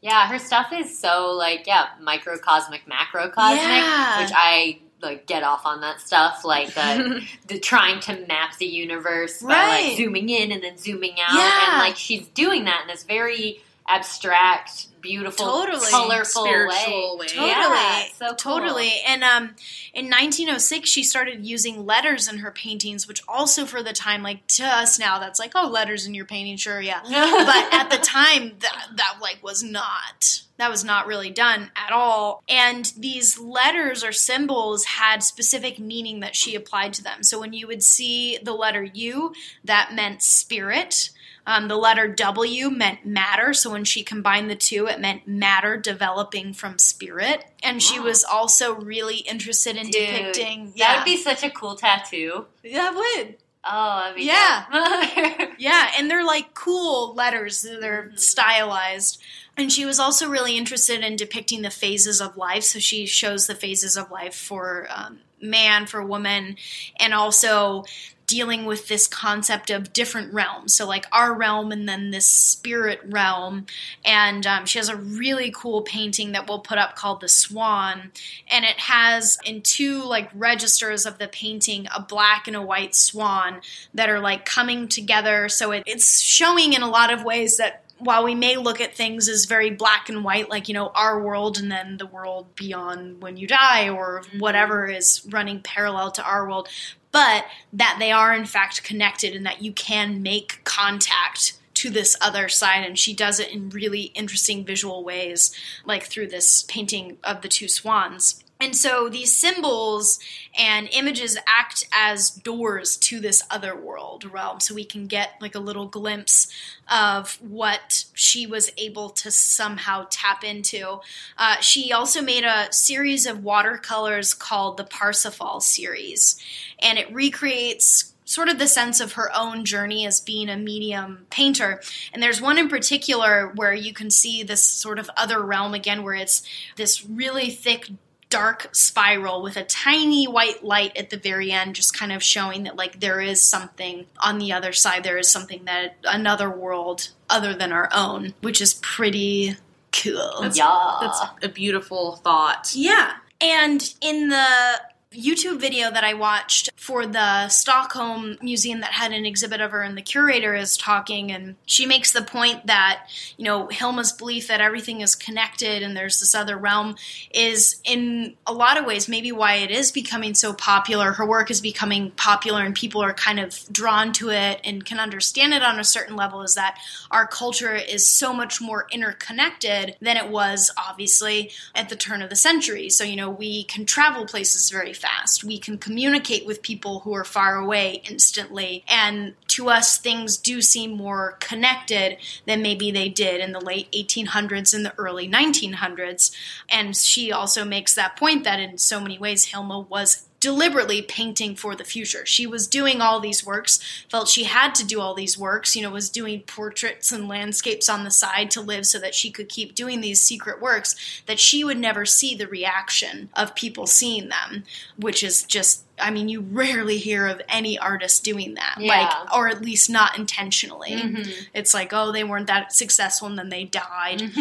[0.00, 4.22] Yeah, her stuff is so like yeah, microcosmic, macrocosmic, Yeah.
[4.22, 8.66] which I like get off on that stuff, like uh, the trying to map the
[8.66, 9.84] universe by Right.
[9.88, 11.72] like zooming in and then zooming out, Yeah.
[11.72, 15.90] and like she's doing that in this very abstract, beautiful, Totally.
[15.90, 17.26] colorful Spiritual way.
[17.26, 18.34] Totally, Yeah, so cool.
[18.36, 18.92] totally.
[19.06, 19.54] And um,
[19.92, 24.46] in 1906, she started using letters in her paintings, which also for the time, like
[24.48, 27.00] to us now, that's like, oh, letters in your painting, sure, yeah.
[27.04, 31.92] but at the time, that that like was not that was not really done at
[31.92, 32.42] all.
[32.48, 37.24] And these letters or symbols had specific meaning that she applied to them.
[37.24, 39.32] So when you would see the letter U,
[39.64, 41.10] that meant spirit.
[41.46, 43.52] Um, the letter W meant matter.
[43.52, 47.44] So when she combined the two, it meant matter developing from spirit.
[47.62, 50.72] And she was also really interested in Dude, depicting.
[50.78, 52.46] That would be such a cool tattoo.
[52.72, 53.36] that would.
[53.66, 55.48] Oh, that'd be Yeah.
[55.58, 57.60] Yeah, and they're like cool letters.
[57.62, 58.16] They're Mm-hmm.
[58.16, 59.22] stylized.
[59.56, 62.64] And she was also really interested in depicting the phases of life.
[62.64, 66.56] So she shows the phases of life for um, man, for woman,
[66.98, 67.84] and also
[68.26, 70.74] dealing with this concept of different realms.
[70.74, 73.66] So, like our realm and then this spirit realm.
[74.04, 78.12] And um, she has a really cool painting that we'll put up called The Swan.
[78.48, 82.94] And it has in two like registers of the painting a black and a white
[82.94, 83.60] swan
[83.92, 85.48] that are like coming together.
[85.48, 88.94] So it, it's showing in a lot of ways that while we may look at
[88.94, 92.54] things as very black and white, like, you know, our world and then the world
[92.54, 96.68] beyond when you die or whatever is running parallel to our world,
[97.14, 102.16] but that they are in fact connected and that you can make contact to this
[102.20, 102.84] other side.
[102.84, 107.48] And she does it in really interesting visual ways like through this painting of the
[107.48, 110.18] two swans and so these symbols
[110.58, 114.58] and images act as doors to this other world realm.
[114.58, 116.50] So we can get like a little glimpse
[116.90, 121.00] of what she was able to somehow tap into.
[121.36, 126.40] Uh, she also made a series of watercolors called the parsifal series.
[126.78, 131.26] And it recreates sort of the sense of her own journey as being a medium
[131.30, 131.80] painter.
[132.12, 136.02] And there's one in particular where you can see this sort of other realm again,
[136.02, 136.42] where it's
[136.76, 137.90] this really thick,
[138.34, 142.64] dark spiral with a tiny white light at the very end, just kind of showing
[142.64, 145.04] that like there is something on the other side.
[145.04, 149.56] There is something that another world other than our own, which is pretty
[149.92, 150.40] cool.
[150.42, 150.98] That's, Yeah.
[151.00, 152.72] that's a beautiful thought.
[152.74, 153.12] Yeah.
[153.40, 154.80] And in the
[155.14, 159.82] YouTube video that I watched for the Stockholm Museum that had an exhibit of her,
[159.82, 164.48] and the curator is talking, and she makes the point that, you know, Hilma's belief
[164.48, 166.96] that everything is connected and there's this other realm
[167.30, 171.12] is, in a lot of ways, maybe why it is becoming so popular.
[171.12, 174.98] Her work is becoming popular, and people are kind of drawn to it and can
[174.98, 176.78] understand it on a certain level, is that
[177.10, 182.30] our culture is so much more interconnected than it was, obviously, at the turn of
[182.30, 182.90] the century.
[182.90, 185.03] So, you know, we can travel places very fast.
[185.44, 188.84] We can communicate with people who are far away instantly.
[188.88, 193.90] And to us, things do seem more connected than maybe they did in the late
[193.92, 196.34] 1800s and the early 1900s.
[196.68, 201.56] And she also makes that point that in so many ways, Hilma was deliberately painting
[201.56, 202.26] for the future.
[202.26, 203.80] She was doing all these works,
[204.10, 207.88] felt she had to do all these works, you know, was doing portraits and landscapes
[207.88, 211.40] on the side to live so that she could keep doing these secret works, that
[211.40, 214.64] she would never see the reaction of people seeing them,
[214.98, 218.88] which is just I mean, you rarely hear of any artist doing that, Yeah.
[218.98, 220.90] like, or at least not intentionally.
[220.90, 221.46] Mhm.
[221.54, 224.34] It's like, oh, they weren't that successful, and then they died, and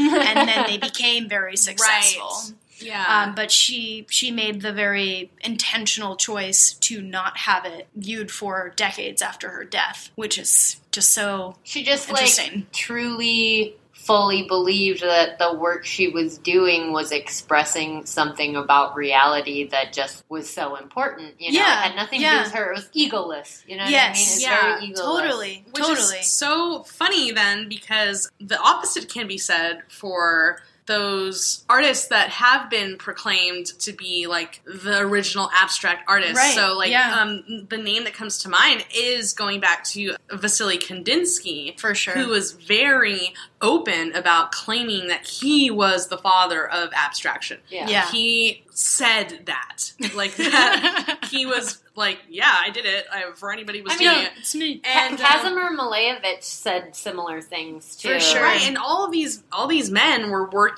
[0.50, 2.56] then they became very successful.
[2.84, 3.06] Yeah.
[3.08, 8.74] Um, but she she made the very intentional choice to not have it viewed for
[8.76, 12.54] decades after her death, which is just so She just Interesting.
[12.62, 19.65] like truly fully believed that the work she was doing was expressing something about reality
[19.69, 21.34] that just was so important.
[21.39, 22.72] You know, Yeah, it had nothing to do with her.
[22.72, 23.63] It was egoless.
[23.65, 24.12] You know what I mean?
[24.12, 24.98] It's yeah, very egoless.
[24.98, 26.17] totally, Which totally.
[26.19, 32.69] is so funny then because the opposite can be said for those artists that have
[32.69, 36.36] been proclaimed to be like the original abstract artists.
[36.36, 37.15] Right, So like yeah.
[37.22, 42.13] um, the name that comes to mind is going back to Vasily Kandinsky For sure.
[42.13, 47.60] who was very open about claiming that he was the father of abstraction.
[47.69, 47.88] Yeah.
[47.88, 48.12] Yeah.
[48.12, 49.91] He said that.
[50.13, 53.06] Like that he was like, yeah, I did it.
[53.12, 54.32] I, for anybody who was I mean, doing it.
[54.38, 54.82] it's me.
[54.84, 58.10] And Ka- um, Malevich said similar things too.
[58.13, 58.41] For sure.
[58.43, 60.73] right, and all of these all these men were working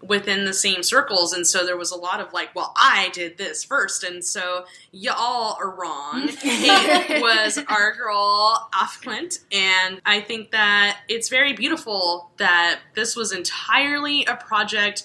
[0.00, 3.38] within the same circles, and so there was a lot of like, well, I did
[3.38, 6.28] this first, and so y'all are wrong.
[6.28, 13.16] it was our girl af Klint, and I think that it's very beautiful that this
[13.16, 15.04] was entirely a project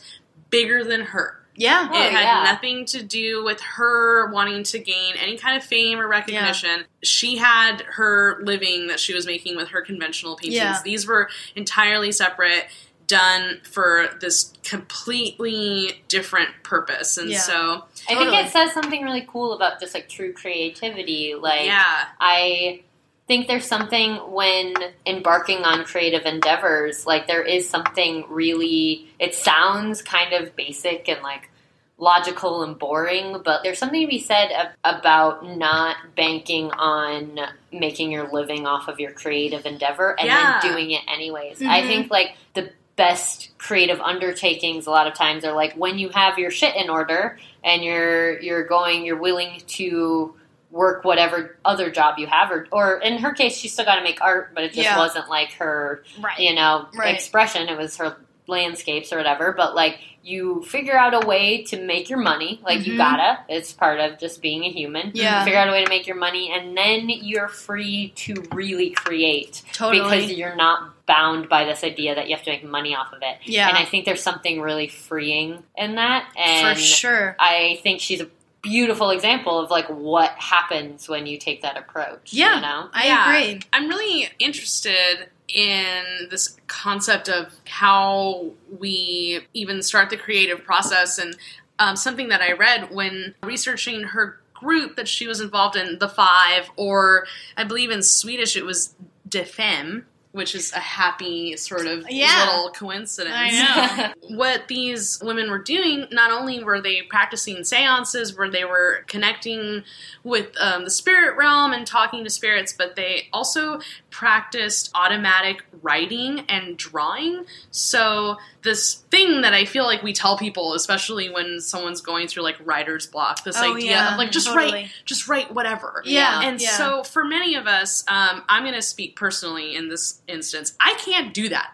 [0.49, 1.43] bigger than her.
[1.55, 1.87] Yeah.
[1.91, 2.43] Oh, it had yeah.
[2.51, 6.85] nothing to do with her wanting to gain any kind of fame or recognition.
[7.03, 10.55] She had her living that she was making with her conventional paintings.
[10.55, 10.81] Yeah.
[10.83, 12.65] These were entirely separate,
[13.07, 17.17] done for this completely different purpose.
[17.17, 17.39] And Yeah.
[17.39, 21.35] so, I think it says something really cool about just like true creativity.
[21.35, 22.05] Like, yeah.
[22.19, 22.81] I
[23.27, 24.73] think there's something when
[25.05, 31.21] embarking on creative endeavors, like there is something really, it sounds kind of basic and
[31.23, 31.49] like
[31.97, 34.49] logical and boring, but there's something to be said
[34.83, 37.39] about not banking on
[37.71, 40.59] making your living off of your creative endeavor and Yeah.
[40.61, 41.61] then doing it anyways.
[41.61, 41.87] I Mhm.
[41.87, 46.37] think like the best creative undertakings a lot of times are like when you have
[46.37, 50.35] your shit in order and you're you're going you're willing to
[50.69, 54.03] work whatever other job you have or or in her case she still got to
[54.03, 54.97] make art but it just Yeah.
[54.97, 56.37] wasn't like her Right.
[56.39, 57.15] you know Right.
[57.15, 61.81] expression it was her landscapes or whatever but like you figure out a way to
[61.81, 62.97] make your money like you Mhm.
[62.97, 65.43] gotta it's part of just being a human Yeah.
[65.43, 69.61] figure out a way to make your money and then you're free to really create
[69.73, 70.03] Totally.
[70.03, 73.19] because you're not bound by this idea that you have to make money off of
[73.21, 73.67] it Yeah.
[73.69, 77.35] and i think there's something really freeing in that and For sure.
[77.39, 78.27] i think she's a
[78.61, 82.55] beautiful example of like what happens when you take that approach Yeah.
[82.55, 83.35] you know I Yeah.
[83.37, 83.61] agree.
[83.73, 91.35] I'm really interested in this concept of how we even start the creative process and
[91.79, 96.07] um, something that I read when researching her group that she was involved in, the
[96.07, 97.25] Five, or
[97.57, 98.95] I believe in Swedish it was
[99.27, 102.49] De Fem, which is a happy sort of Yeah.
[102.49, 103.35] little coincidence.
[103.37, 104.13] I know.
[104.35, 109.83] what these women were doing, not only were they practicing seances where they were connecting
[110.23, 113.79] with um, the spirit realm and talking to spirits, but they also
[114.13, 117.45] practiced automatic writing and drawing.
[117.71, 122.43] So, this thing that I feel like we tell people, especially when someone's going through
[122.43, 124.71] like writer's block, this Oh, idea yeah, of like just totally.
[124.71, 126.03] write, just write whatever.
[126.05, 126.41] Yeah.
[126.43, 126.69] And yeah.
[126.69, 130.75] so, for many of us, um, I'm going to speak personally in this instance.
[130.79, 131.71] I can't do that.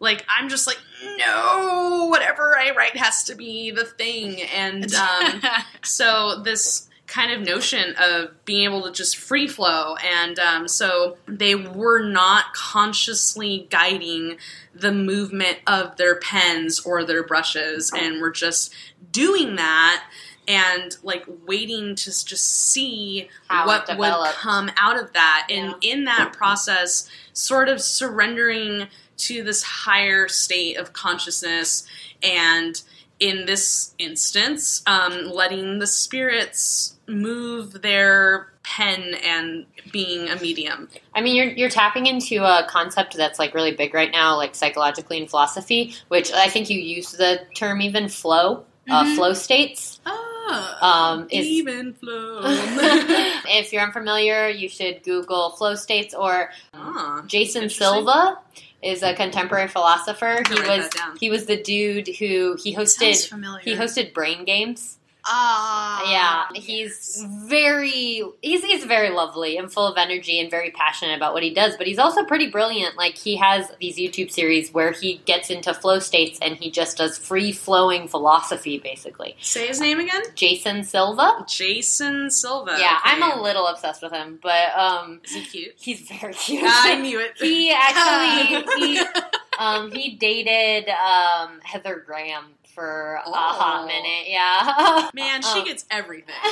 [0.00, 0.78] Like, I'm just like,
[1.16, 4.42] no, whatever I write has to be the thing.
[4.42, 5.40] And um,
[5.82, 9.96] so, this kind of notion of being able to just free flow.
[9.96, 14.38] And um, so, they were not consciously guiding
[14.74, 18.74] the movement of their pens or their brushes, and were just
[19.10, 20.04] doing that.
[20.48, 25.48] And like waiting to just see How what would come out of that.
[25.50, 31.84] And in that process, sort of surrendering to this higher state of consciousness.
[32.22, 32.80] And
[33.18, 40.88] in this instance, um, letting the spirits move their pen and being a medium.
[41.14, 44.54] I mean, you're you're tapping into a concept that's like really big right now, like
[44.54, 49.14] psychologically in philosophy, which I think you use the term even flow, uh, Mhm.
[49.16, 50.00] flow states.
[50.04, 52.40] Ah, Um, is- even flow.
[52.44, 58.38] if you're unfamiliar, you should Google flow states or ah, Jason Silva
[58.86, 60.42] is a contemporary philosopher.
[60.48, 64.98] He was he was the dude who he hosted he hosted Brain Games.
[65.28, 66.10] Ah.
[66.10, 67.24] yeah, he's yes.
[67.48, 71.52] very he's he's very lovely and full of energy and very passionate about what he
[71.52, 72.96] does, but he's also pretty brilliant.
[72.96, 76.96] Like he has these YouTube series where he gets into flow states and he just
[76.96, 79.36] does free flowing philosophy basically.
[79.40, 80.22] Say his name again?
[80.34, 81.44] Jason Silva?
[81.48, 82.76] Jason Silva.
[82.78, 83.22] Yeah, Okay.
[83.22, 85.74] I'm a little obsessed with him, but um Is he cute?
[85.78, 86.62] he's very cute.
[86.64, 87.32] I knew it.
[87.38, 89.00] he actually he
[89.58, 92.44] um he dated um Heather Graham
[92.76, 93.86] for a hot Oh.
[93.86, 95.10] minute, yeah.
[95.14, 96.34] Man, she Um, gets everything.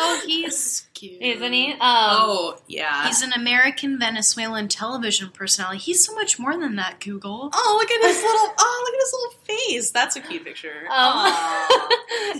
[0.00, 1.20] Oh, he's cute.
[1.20, 1.72] Isn't he?
[1.72, 3.06] Um, oh, yeah.
[3.08, 5.78] He's an American Venezuelan television personality.
[5.78, 7.50] He's so much more than that, Google.
[7.52, 8.54] Oh, look at his little.
[8.58, 9.34] Oh, look at his little
[9.74, 9.90] face.
[9.90, 10.86] That's a cute picture.
[10.88, 11.32] Um,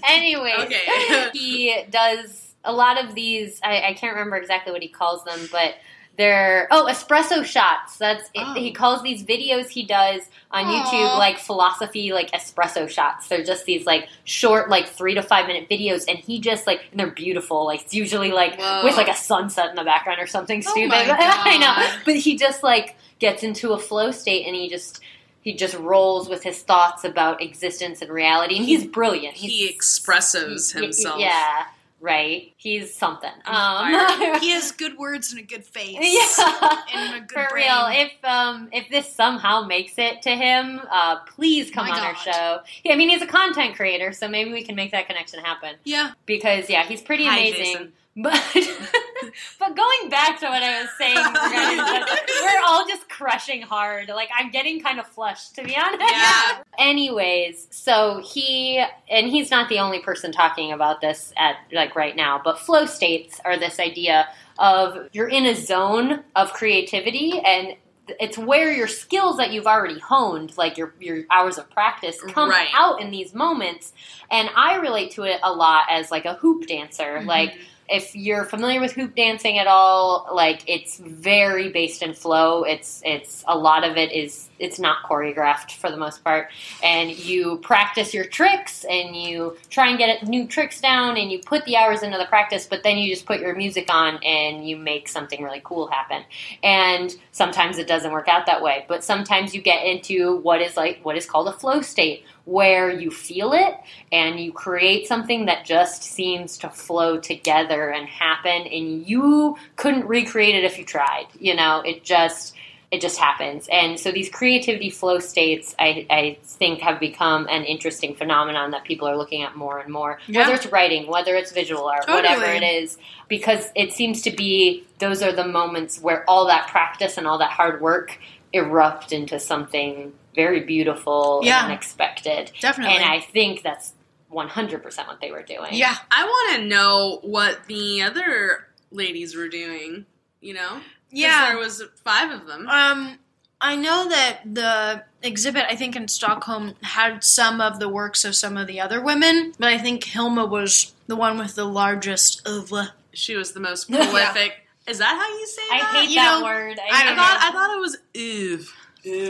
[0.09, 1.31] anyway, Okay.
[1.33, 3.61] he does a lot of these.
[3.65, 5.75] I, I can't remember exactly what he calls them, but
[6.19, 7.97] they're oh espresso shots.
[7.97, 8.53] That's Oh.
[8.55, 10.69] he calls these videos he does on Aw.
[10.85, 13.29] YouTube like philosophy like espresso shots.
[13.29, 16.83] They're just these like short like three to five minute videos, and he just like
[16.91, 17.65] and they're beautiful.
[17.65, 18.83] Like it's usually like Whoa.
[18.85, 20.93] with like a sunset in the background or something Oh stupid.
[21.11, 25.01] I know, but he just like gets into a flow state, and he just.
[25.41, 29.35] He just rolls with his thoughts about existence and reality, and he's brilliant.
[29.35, 31.21] he expresses himself.
[31.21, 31.65] Yeah,
[32.01, 32.53] right.
[32.57, 33.31] He's something.
[33.47, 33.89] Um,
[34.41, 35.97] He has good words and a good face.
[36.01, 37.67] yeah, And a good for brain.
[37.67, 37.87] real.
[37.91, 42.17] If um if this somehow makes it to him, uh, please come My on our
[42.17, 42.61] show.
[42.85, 45.75] Yeah, I mean he's a content creator, so maybe we can make that connection happen.
[45.85, 46.13] Yeah.
[46.27, 47.65] Because yeah, he's pretty Hi, amazing.
[47.65, 47.93] Jason.
[48.21, 48.35] But
[49.59, 51.15] but going back to what I was saying,
[52.43, 54.09] we're all just crushing hard.
[54.09, 56.03] Like I'm getting kind of flushed, to be honest.
[56.11, 56.63] Yeah.
[56.79, 62.17] Anyways, so he and he's not the only person talking about this at like right
[62.17, 67.75] now, but flow states are this idea of you're in a zone of creativity and
[68.19, 72.49] it's where your skills that you've already honed, like your your hours of practice, come
[72.51, 72.69] Right.
[72.75, 73.93] out in these moments.
[74.31, 77.19] And I relate to it a lot as like a hoop dancer.
[77.19, 77.29] Mm-hmm.
[77.29, 77.59] Like
[77.89, 82.63] if you're familiar with hoop dancing at all, like it's very based in flow.
[82.65, 86.49] It's it's a lot of it is it's not choreographed for the most part.
[86.83, 91.39] And you practice your tricks and you try and get new tricks down and you
[91.39, 94.69] put the hours into the practice, but then you just put your music on and
[94.69, 96.25] you make something really cool happen.
[96.63, 100.77] And sometimes it doesn't work out that way, but sometimes you get into what is
[100.77, 103.75] like what is called a flow state where you feel it
[104.11, 110.07] and you create something that just seems to flow together and happen and you couldn't
[110.07, 111.81] recreate it if you tried you know?
[111.81, 112.55] It just
[112.91, 113.69] it just happens.
[113.71, 118.85] And so these creativity flow states i, I think have become an interesting phenomenon that
[118.85, 120.19] people are looking at more and more.
[120.27, 120.41] Yeah.
[120.41, 122.97] whether it's writing whether it's visual art whatever it is
[123.29, 127.39] because it seems to be those are the moments where all that practice and all
[127.39, 128.19] that hard work
[128.55, 131.65] erupt into something very beautiful Yeah.
[131.65, 132.95] and unexpected Definitely.
[132.97, 133.93] and I think that's
[134.33, 135.71] 100% what they were doing.
[135.75, 135.97] yeah.
[136.13, 140.07] I want to know what the other ladies were doing.
[140.41, 140.81] You know?
[141.11, 141.47] Yeah.
[141.49, 142.69] there was five of them.
[142.69, 143.19] Um,
[143.61, 148.37] I know that the exhibit, I think in Stockholm, had some of the works of
[148.37, 152.47] some of the other women, but I think Hilma was the one with the largest
[152.47, 152.93] oeuvre.
[153.13, 154.53] She was the most prolific.
[154.87, 155.73] Is that how you say it?
[155.73, 155.87] I that?
[155.97, 156.79] hate You that know, word.
[156.79, 158.75] I I don't thought I thought it was oof.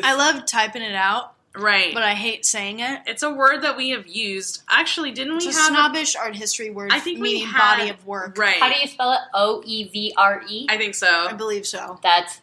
[0.05, 1.93] I love typing it out, Right.
[1.95, 3.01] but I hate saying it.
[3.07, 4.63] it's a word that we have used.
[4.69, 5.67] Actually, didn't It's we a have?
[5.69, 8.37] snobbish art history word I think we meaning had- body of work.
[8.39, 8.57] Right.
[8.61, 9.21] How do you spell it?
[9.35, 10.67] O E V R E?
[10.69, 11.09] I think so.
[11.29, 11.99] I believe so.
[12.03, 12.41] That's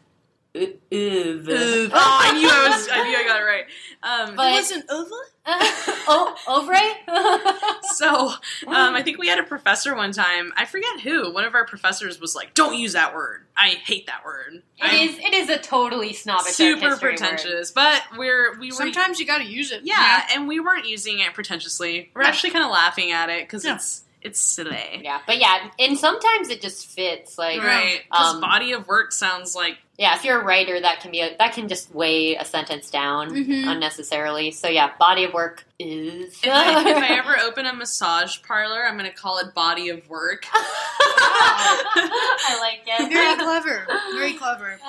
[0.55, 0.71] Oof.
[0.91, 2.87] Oh, I knew I was.
[2.91, 3.65] I knew I got it right.
[4.03, 5.17] Um, But- it wasn't oeuvre?
[6.07, 7.61] oh, Ovre?
[7.95, 8.29] So,
[8.67, 10.51] um, I think we had a professor one time.
[10.57, 11.31] I forget who.
[11.31, 13.43] One of our professors was like, "Don't use that word.
[13.55, 15.17] I hate that word." It I'm is.
[15.19, 17.17] It is a totally snobbish, super history word.
[17.19, 19.81] pretentious, but we're we were Sometimes you gotta use it.
[19.83, 22.11] yeah, and we weren't using it pretentiously.
[22.13, 22.27] We're Yeah.
[22.29, 23.75] actually kind of laughing at it because Yeah.
[23.75, 27.37] it's it's silly, Yeah, but yeah, and sometimes it just fits.
[27.37, 28.01] Like, right?
[28.09, 31.21] Because um, body of work sounds like yeah, if you're a writer, that can be
[31.21, 33.65] a, that can just weigh a sentence down Mhm.
[33.71, 34.51] unnecessarily.
[34.51, 36.37] So yeah, body of work is.
[36.43, 39.87] if I, if I ever open a massage parlor, I'm going to call it body
[39.89, 40.45] of work.
[41.17, 43.11] I like it.
[43.11, 43.87] Very clever.
[44.13, 44.79] Very clever.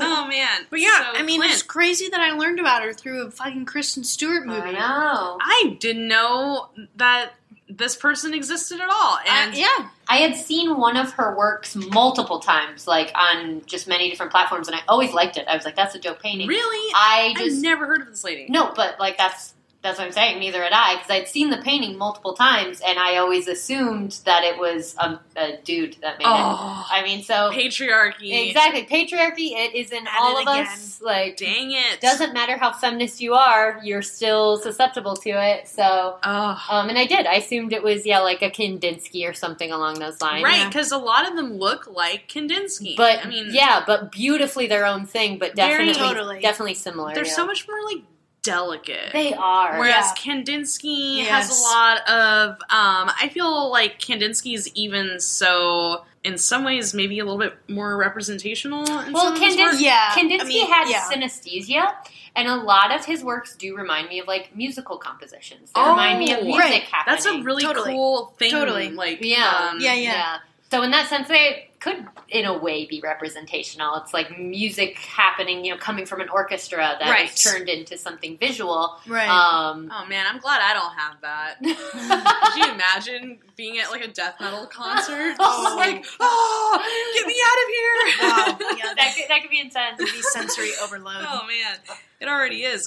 [0.00, 0.66] oh man!
[0.70, 3.30] But yeah, So, I mean, Klint, it's crazy that I learned about her through a
[3.30, 4.60] fucking Kristen Stewart movie.
[4.60, 4.78] I movie.
[4.78, 5.38] know.
[5.40, 7.32] I didn't know that
[7.68, 9.88] this person existed at all, and Uh, yeah.
[10.08, 14.68] I had seen one of her works multiple times, like on just many different platforms,
[14.68, 15.48] and I always liked it.
[15.48, 18.22] I was like, "That's a dope painting." really, I I've just never heard of this
[18.22, 18.46] lady.
[18.48, 20.40] no, but like that's that's what I'm saying.
[20.40, 24.42] Neither had I, because I'd seen the painting multiple times, and I always assumed that
[24.42, 26.28] it was a, a dude that made it.
[26.28, 28.48] Oh, I mean, so patriarchy.
[28.48, 29.52] exactly patriarchy.
[29.52, 30.66] It is in At all of again.
[30.66, 31.00] us.
[31.00, 32.00] Like, Dang it!
[32.00, 35.68] doesn't matter how feminist you are, you're still susceptible to it.
[35.68, 36.18] So.
[36.22, 36.64] Oh.
[36.68, 37.26] Um, and I did.
[37.26, 40.42] I assumed it was yeah, like a Kandinsky or something along those lines.
[40.42, 42.96] Right, because a lot of them look like Kandinsky.
[42.96, 46.40] But I mean, yeah, but beautifully their own thing, but definitely totally.
[46.40, 47.14] definitely similar.
[47.14, 47.32] they're yeah.
[47.32, 48.02] so much more like
[48.46, 49.12] delicate.
[49.12, 49.78] They are.
[49.78, 50.32] Whereas Yeah.
[50.34, 51.28] Kandinsky Yes.
[51.48, 57.18] has a lot of, um, I feel like Kandinsky's even so, in some ways, maybe
[57.18, 58.80] a little bit more representational.
[59.02, 59.72] In Well, some of his work.
[59.74, 61.02] Kandinsky, Yeah, Kandinsky I mean, had yeah.
[61.10, 61.94] synesthesia,
[62.34, 65.70] and a lot of his works do remind me of like musical compositions.
[65.74, 66.82] They Oh, remind me of music right.
[66.84, 67.14] happening.
[67.14, 67.92] That's a really Totally.
[67.92, 68.50] cool thing.
[68.50, 68.90] Totally.
[68.90, 69.68] Like, Yeah.
[69.72, 70.38] um, Yeah, yeah.
[70.70, 73.94] So in that sense, they could, in a way, be representational.
[73.96, 77.36] It's like music happening, you know, coming from an orchestra that is Right.
[77.36, 78.98] turned into something visual.
[79.06, 79.28] Right.
[79.28, 81.56] Um, Oh man, I'm glad I don't have that.
[82.52, 85.36] Could you imagine being at like a death metal concert?
[85.40, 85.62] Oh.
[85.64, 88.68] Just like, oh, get me out of here!
[88.70, 88.76] Wow.
[88.78, 90.00] Yeah, that, could, that could be intense.
[90.00, 91.16] It'd be sensory overload.
[91.20, 91.76] oh man,
[92.20, 92.86] it already is.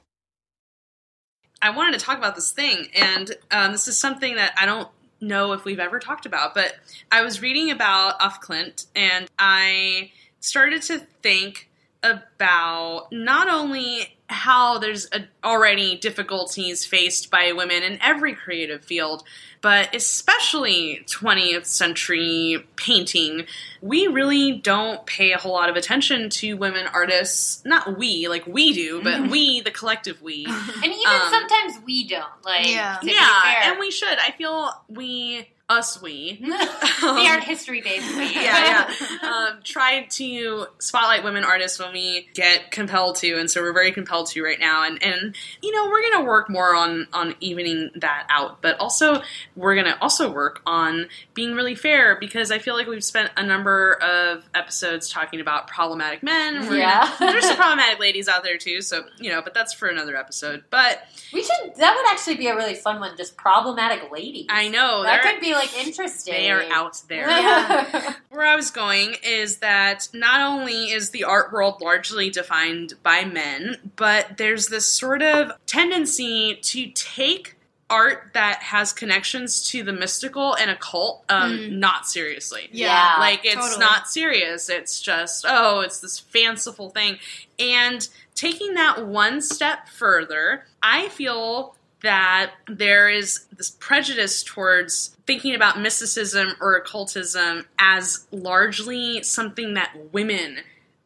[1.61, 4.87] I wanted to talk about this thing, and um, this is something that I don't
[5.19, 6.73] know if we've ever talked about, but
[7.11, 11.69] I was reading about af Klint, and I started to think
[12.03, 15.09] about not only how there's
[15.43, 19.23] already difficulties faced by women in every creative field,
[19.59, 23.45] but especially 20th century painting,
[23.81, 27.63] we really don't pay a whole lot of attention to women artists.
[27.65, 30.45] Not we, like we do, but we, the collective we.
[30.83, 32.23] And even Um, sometimes we don't.
[32.43, 32.97] Like, Yeah.
[33.03, 34.17] yeah, and we should.
[34.17, 36.37] I feel we, us, we.
[36.41, 38.25] the art history based we.
[38.35, 38.91] yeah,
[39.21, 39.27] yeah.
[39.29, 43.91] Um, try to spotlight women artists when we get compelled to, and so we're very
[43.91, 44.83] compelled to right now.
[44.83, 49.21] And and you know we're gonna work more on on evening that out, but also
[49.55, 53.43] we're gonna also work on being really fair because I feel like we've spent a
[53.45, 56.67] number of episodes talking about problematic men.
[56.67, 57.15] We're Yeah.
[57.19, 60.15] gonna- there's some problematic ladies out there too, so you know, but that's for another
[60.17, 60.63] episode.
[60.69, 61.01] But
[61.33, 61.75] We should.
[61.77, 63.15] That would actually be a really fun one.
[63.15, 64.47] Just problematic ladies.
[64.49, 66.33] I know that could be like interesting.
[66.33, 67.27] they are out there.
[67.41, 68.13] Yeah.
[68.29, 73.25] Where I was going is that not only is the art world largely defined by
[73.25, 77.55] men, but there's this sort of tendency to take
[77.91, 82.69] art that has connections to the mystical and occult um, not seriously.
[82.71, 83.17] Yeah.
[83.19, 83.79] Like it's totally.
[83.79, 84.69] not serious.
[84.69, 87.17] It's just, oh, it's this fanciful thing.
[87.59, 95.53] And taking that one step further, I feel that there is this prejudice towards thinking
[95.55, 100.57] about mysticism or occultism as largely something that women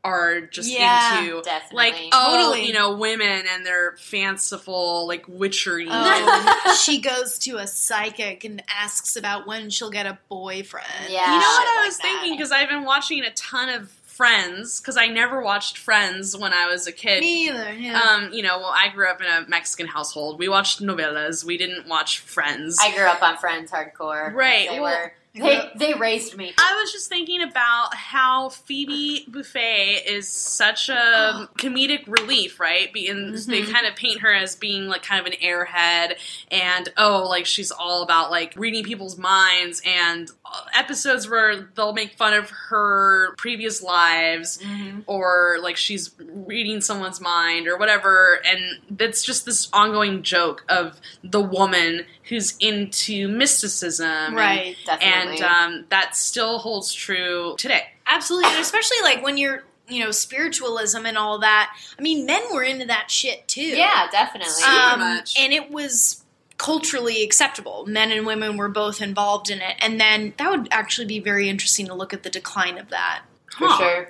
[0.04, 1.42] are just Yeah, into.
[1.42, 1.76] definitely.
[1.78, 2.68] Like, oh, Totally.
[2.68, 5.88] you know, women and their fanciful, like, witchery.
[5.90, 10.86] Oh, she goes to a psychic and asks about when she'll get a boyfriend.
[11.10, 11.26] Yeah.
[11.26, 12.04] You know what I was that.
[12.04, 12.38] thinking?
[12.38, 16.68] Because I've been watching a ton of Friends, because I never watched Friends when I
[16.68, 17.20] was a kid.
[17.20, 17.74] Me either.
[17.74, 18.00] Yeah.
[18.00, 20.40] Um, you know, well, I grew up in a Mexican household.
[20.40, 21.44] We watched novellas.
[21.44, 22.78] We didn't watch Friends.
[22.82, 24.34] I grew up on Friends hardcore.
[24.34, 25.14] Right, They well, were.
[25.36, 26.54] They, they raised me.
[26.58, 31.48] I was just thinking about how Phoebe Buffay is such a oh.
[31.58, 32.92] comedic relief, right?
[32.94, 33.52] Being mm-hmm.
[33.52, 36.14] they kind of paint her as being like kind of an airhead,
[36.50, 41.94] and oh, like she's all about like reading people's minds, and uh, episodes where they'll
[41.94, 45.02] make fun of her previous lives, mm-hmm.
[45.06, 51.02] or like she's reading someone's mind or whatever, and it's just this ongoing joke of
[51.24, 54.76] the woman who's into mysticism, and- right.
[54.86, 55.38] Definitely.
[55.38, 57.84] and um, that still holds true today.
[58.08, 58.50] Absolutely.
[58.52, 61.76] And especially like when you're, you know, spiritualism and all that.
[61.98, 63.62] I mean, men were into that shit too.
[63.62, 64.64] yeah, definitely.
[64.64, 65.40] Um, much.
[65.40, 66.24] And it was
[66.58, 67.86] culturally acceptable.
[67.88, 69.76] Men and women were both involved in it.
[69.80, 73.24] And then that would actually be very interesting to look at the decline of that.
[73.58, 73.78] for Huh.
[73.78, 74.10] sure.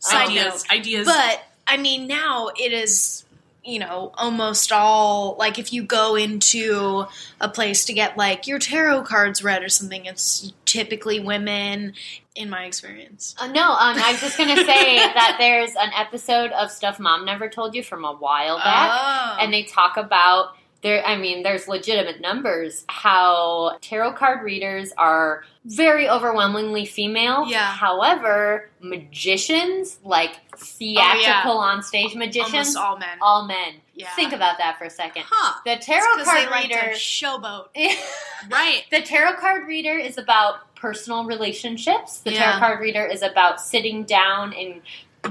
[0.00, 1.06] Side ideas, ideas.
[1.06, 3.23] But I mean, now it is,
[3.64, 7.06] you know, almost all like if you go into
[7.40, 11.94] a place to get like your tarot cards read or something, it's typically women.
[12.36, 16.50] In my experience, Uh, no, um, I was just gonna say that there's an episode
[16.50, 20.56] of Stuff Mom Never Told You from a while back, oh, and they talk about
[20.84, 21.04] there.
[21.04, 27.46] I mean, there's legitimate numbers how tarot card readers are very overwhelmingly female.
[27.48, 27.64] Yeah.
[27.64, 33.18] However, magicians, like theatrical oh, on stage magicians, almost all men.
[33.20, 33.74] all men.
[33.94, 34.14] Yeah.
[34.14, 35.24] Think about that for a second.
[35.26, 35.60] huh?
[35.64, 36.80] The tarot card like reader.
[36.80, 37.66] to showboat.
[38.50, 38.82] Right.
[38.90, 42.18] The tarot card reader is about personal relationships.
[42.18, 42.44] The Yeah.
[42.44, 44.82] tarot card reader is about sitting down and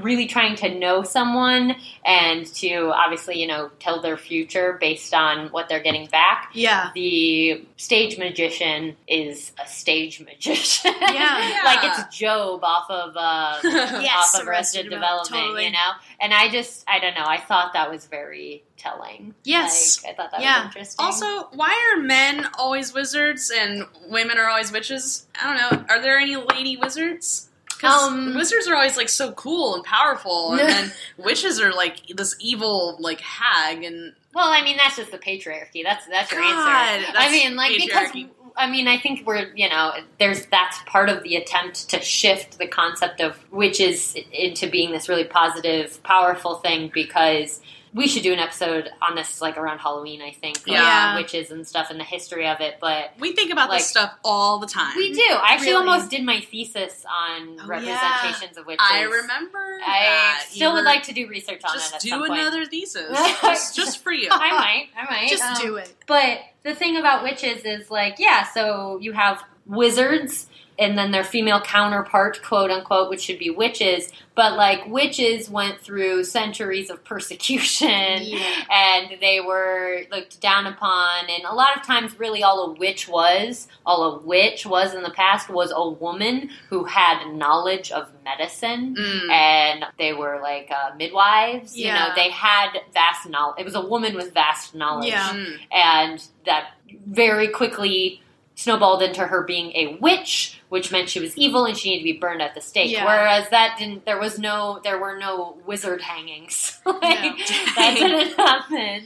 [0.01, 1.75] really trying to know someone
[2.05, 6.49] and to obviously, you know, tell their future based on what they're getting back.
[6.53, 6.89] Yeah.
[6.95, 10.93] The stage magician is a stage magician.
[11.01, 11.61] Yeah.
[11.65, 13.59] like it's Gob off of uh
[14.01, 15.65] Yes, off of Arrested Development, totally.
[15.65, 15.91] you know?
[16.19, 19.33] And I just I don't know, I thought that was very telling.
[19.43, 20.03] Yes.
[20.03, 20.57] Like, I thought that Yeah.
[20.59, 21.05] was interesting.
[21.05, 25.27] Also, why are men always wizards and women are always witches?
[25.41, 25.85] I don't know.
[25.89, 27.49] Are there any lady wizards?
[27.85, 32.35] Um, wizards are always like so cool and powerful, and then witches are like this
[32.39, 35.83] evil like hag and Well, I mean, that's just the patriarchy.
[35.83, 37.11] That's that's your God, answer.
[37.15, 38.13] I mean, like patriarchy.
[38.13, 42.01] because I mean, I think we're you know, there's that's part of the attempt to
[42.01, 47.61] shift the concept of witches into being this really positive, powerful thing because
[47.93, 50.21] we should do an episode on this like around Halloween.
[50.21, 51.15] I think, like, Yeah.
[51.15, 52.77] witches and stuff and the history of it.
[52.81, 54.95] But We think about Like- this stuff all the time.
[54.95, 55.21] we do.
[55.21, 55.87] I actually Really?
[55.87, 58.85] almost did my thesis on Oh, representations of witches.
[58.89, 59.79] I remember.
[59.85, 63.09] I still You would like to do research on just it at do another thesis,
[63.41, 64.27] just, just for you.
[64.31, 64.89] I might.
[64.97, 65.29] I might.
[65.29, 65.93] Just Um, do it.
[66.07, 70.47] But the thing about witches is like, yeah, so you have wizards
[70.79, 74.11] and then their female counterpart, quote unquote, which should be witches.
[74.35, 77.89] But like witches went through centuries of persecution
[78.21, 78.63] Yeah.
[78.71, 81.29] and they were looked down upon.
[81.29, 85.03] And a lot of times, really, all a witch was, all a witch was in
[85.03, 88.95] the past, was a woman who had knowledge of medicine.
[88.97, 89.29] Mm.
[89.29, 91.77] And they were like uh, midwives.
[91.77, 93.59] You know, they had vast knowledge.
[93.59, 95.29] It was a woman with vast knowledge Yeah.
[95.29, 95.57] Mm.
[95.71, 96.71] and that
[97.05, 98.21] very quickly
[98.55, 102.13] snowballed into her being a witch, which meant she was evil and she needed to
[102.13, 102.89] be burned at the stake.
[102.91, 103.05] Yeah.
[103.05, 104.05] Whereas that didn't.
[104.05, 104.79] There was no.
[104.83, 106.81] There were no wizard hangings.
[106.85, 107.35] like, No.
[107.75, 109.05] That didn't happen.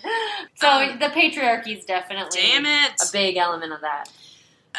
[0.55, 2.93] So Um, the patriarchy is definitely Damn it!
[3.01, 4.09] a big element of that.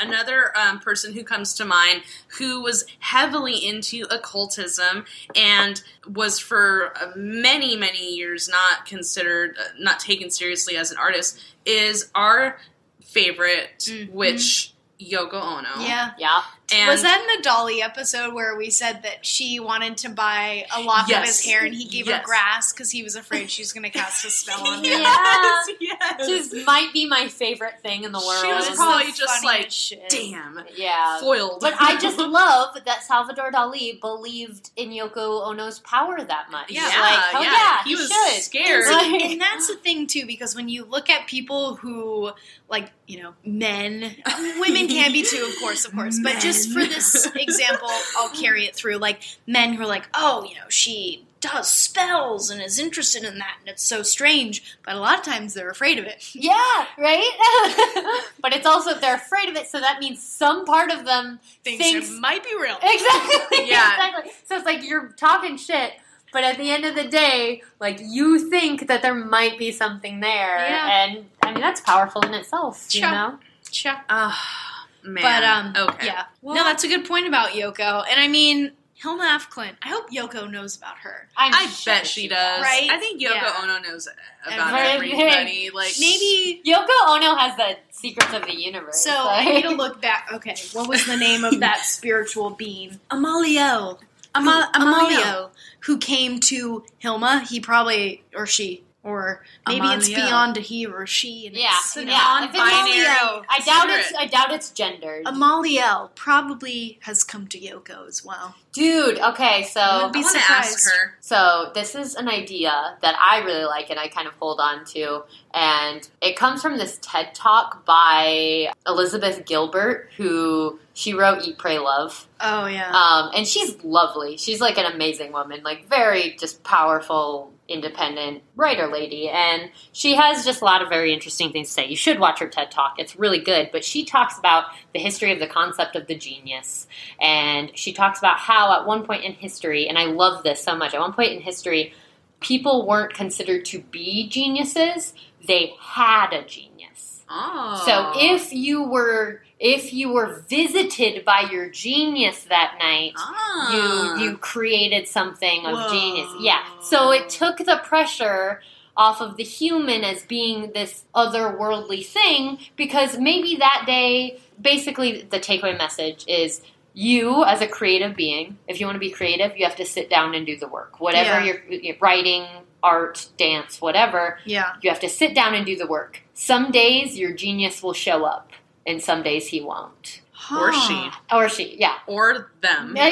[0.00, 2.02] another um, person who comes to mind
[2.38, 5.04] who was heavily into occultism
[5.36, 10.96] and was for uh, many many years not considered uh, not taken seriously as an
[10.98, 12.58] artist is our
[13.04, 14.10] favorite Mhm.
[14.12, 15.68] witch Yoko Ono.
[15.80, 16.10] Yeah.
[16.18, 16.42] Yeah.
[16.70, 20.66] And was that in the Dali episode where we said that she wanted to buy
[20.76, 23.62] a lock of his hair and he gave her grass because he was afraid she
[23.62, 24.84] was going to cast a spell on him?
[24.84, 26.26] yes, yes.
[26.26, 28.42] Just might be my favorite thing in the world.
[28.42, 30.08] She was probably the just like, shit.
[30.10, 31.20] damn, yeah.
[31.20, 31.60] foiled.
[31.60, 36.70] But I just love that Salvador Dali believed in Yoko Ono's power that much.
[36.70, 38.42] Yeah, like, hell yeah, yeah, he was should.
[38.42, 38.84] scared.
[38.86, 42.30] And, Like- and that's the thing too, because when you look at people who,
[42.68, 44.00] like, you know, men,
[44.58, 48.64] women can be too, of course, of course, but just for this example, I'll carry
[48.66, 48.96] it through.
[48.98, 53.38] Like, men who are like, oh, you know, she does spells and is interested in
[53.38, 56.30] that, and it's so strange, but a lot of times they're afraid of it.
[56.34, 58.24] Yeah, right?
[58.40, 61.84] but it's also, they're afraid of it, so that means some part of them Thinks,
[61.84, 62.10] thinks.
[62.10, 62.76] it might be real.
[62.82, 63.68] Exactly.
[63.68, 63.92] Yeah.
[63.92, 64.32] Exactly.
[64.46, 65.92] So it's like you're talking shit,
[66.32, 70.20] but at the end of the day, like you think that there might be something
[70.20, 70.58] there.
[70.58, 71.04] Yeah.
[71.06, 73.38] And I mean, that's powerful in itself, you know?
[73.70, 73.96] Sure.
[74.08, 75.22] Ah, man.
[75.22, 76.06] But um, okay.
[76.06, 76.24] yeah.
[76.42, 78.04] no, that's a good point about Yoko.
[78.08, 79.76] And I mean, Hilma af Klint.
[79.80, 81.28] I hope Yoko knows about her.
[81.36, 82.60] I'm I sure bet she does.
[82.62, 82.88] Right?
[82.90, 83.54] I think Yoko Yeah.
[83.62, 84.08] Ono knows
[84.44, 85.20] about Everything.
[85.20, 85.70] everybody.
[85.70, 86.60] Like Maybe.
[86.66, 88.98] Yoko Ono has the secrets of the universe.
[88.98, 90.28] So I need to look back.
[90.32, 92.98] Okay, what was the name of that spiritual being?
[93.10, 93.98] Amaliel.
[94.38, 95.20] Amal- Amalio.
[95.20, 97.44] Amalio, who came to Hilma.
[97.48, 101.46] He probably or she or maybe it's beyond a he or a she.
[101.46, 102.38] And Yeah, it's, you know, yeah.
[102.40, 103.44] Non-binary Amalio.
[103.48, 104.00] I doubt spirit.
[104.00, 104.12] it's.
[104.18, 105.24] I doubt it's gendered.
[105.24, 108.54] Amaliel probably has come to Yoko as well.
[108.72, 110.74] Dude, okay, so Wouldn't I be want surprised.
[110.74, 111.14] ask her.
[111.20, 114.84] So this is an idea that I really like and I kind of hold on
[114.86, 115.22] to.
[115.54, 121.78] And it comes from this TED talk by Elizabeth Gilbert, who she wrote Eat, Pray,
[121.78, 122.28] Love.
[122.40, 122.90] Oh yeah.
[122.92, 124.36] Um, and she's lovely.
[124.36, 129.28] She's like an amazing woman, like very just powerful, independent writer lady.
[129.28, 131.86] And she has just a lot of very interesting things to say.
[131.86, 132.94] You should watch her TED talk.
[132.98, 133.68] It's really good.
[133.70, 134.64] But she talks about
[134.94, 136.86] the history of the concept of the genius.
[137.20, 140.74] And she talks about how at one point in history, and I love this so
[140.74, 141.92] much, at one point in history,
[142.40, 145.14] people weren't considered to be geniuses.
[145.46, 147.24] They had a genius.
[147.30, 147.82] Oh.
[147.84, 154.16] So if you were if you were visited by your genius that night, Ah.
[154.18, 155.90] you you created something of Whoa.
[155.90, 156.28] genius.
[156.40, 156.62] Yeah.
[156.80, 158.62] So it took the pressure
[158.96, 165.38] off of the human as being this otherworldly thing because maybe that day basically the
[165.38, 166.62] takeaway message is
[166.98, 170.10] you as a creative being if you want to be creative you have to sit
[170.10, 171.44] down and do the work whatever Yeah.
[171.68, 172.44] you're, you're writing
[172.82, 174.72] art dance whatever yeah.
[174.82, 178.24] you have to sit down and do the work some days your genius will show
[178.24, 178.50] up
[178.84, 182.94] and some days he won't or she or she yeah or them.
[182.96, 183.08] yeah,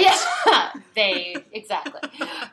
[0.47, 0.73] yeah.
[0.95, 2.01] they exactly.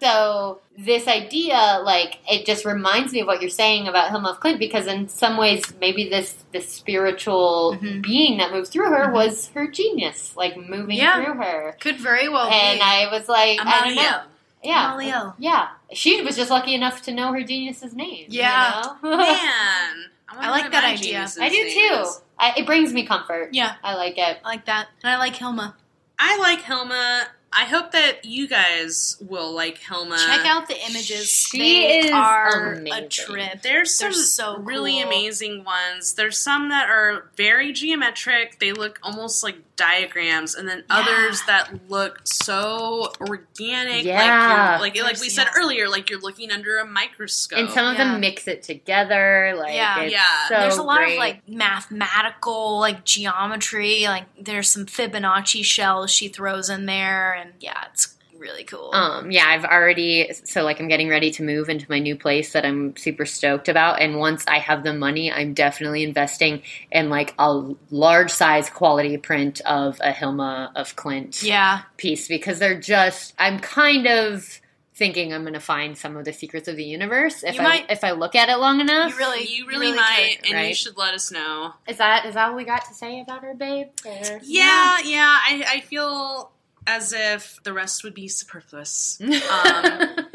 [0.01, 4.39] So this idea, like, it just reminds me of what you're saying about Hilma af
[4.39, 8.01] Klint, because in some ways, maybe this this spiritual Mhm.
[8.01, 9.13] being that moved through her Mhm.
[9.13, 11.23] was her genius, like moving Yeah.
[11.23, 11.77] through her.
[11.79, 12.83] Could very well And be.
[12.83, 14.21] I was like, I don't know.
[14.63, 15.33] Yeah, Amalia.
[15.39, 15.67] yeah.
[15.93, 18.27] She was just lucky enough to know her genius's name.
[18.29, 18.81] you Yeah.
[19.03, 19.17] know?
[19.17, 20.05] Man.
[20.37, 21.27] I, I like that idea.
[21.39, 22.05] I do too.
[22.39, 23.49] I, it brings me comfort.
[23.53, 23.75] yeah.
[23.83, 24.37] I like it.
[24.43, 24.87] I like that.
[25.03, 25.75] And I like Hilma.
[26.19, 27.25] I like Helma.
[27.55, 30.17] I hope that you guys will like Helma.
[30.17, 31.29] Check out the images.
[31.29, 33.61] She they is are a trip.
[33.61, 35.03] There's They're some so really cool.
[35.03, 36.15] amazing ones.
[36.15, 38.57] There's some that are very geometric.
[38.59, 44.03] They look almost like diagrams, and then others that look so organic.
[44.05, 44.77] Yeah.
[44.79, 47.59] like like like we said earlier, like you're looking under a microscope.
[47.59, 48.05] and some of Yeah.
[48.11, 49.55] them mix it together.
[49.57, 49.99] Like, Yeah.
[50.01, 50.47] it's Yeah.
[50.47, 51.13] so there's a lot great.
[51.13, 57.53] of like mathematical like geometry like there's some fibonacci shells she throws in there and
[57.59, 61.69] yeah it's really cool Um, yeah, I've already so like I'm getting ready to move
[61.69, 63.99] into my new place that I'm super stoked about.
[64.01, 69.17] And once I have the money, I'm definitely investing in like a large size quality
[69.17, 74.59] print of a Hilma af Klint yeah piece because they're just I'm kind of
[74.95, 77.89] thinking I'm gonna find some of the secrets of the universe if You I might-
[77.89, 79.09] if I look at it long enough.
[79.11, 80.53] you really you really, might, could.
[80.53, 81.73] and you should let us know.
[81.87, 83.87] Is that is that all we got to say about her, babe?
[84.05, 85.35] Or- Yeah, yeah.
[85.49, 86.51] I, I feel
[86.87, 89.19] as if the rest would be superfluous.
[89.51, 90.27] Um,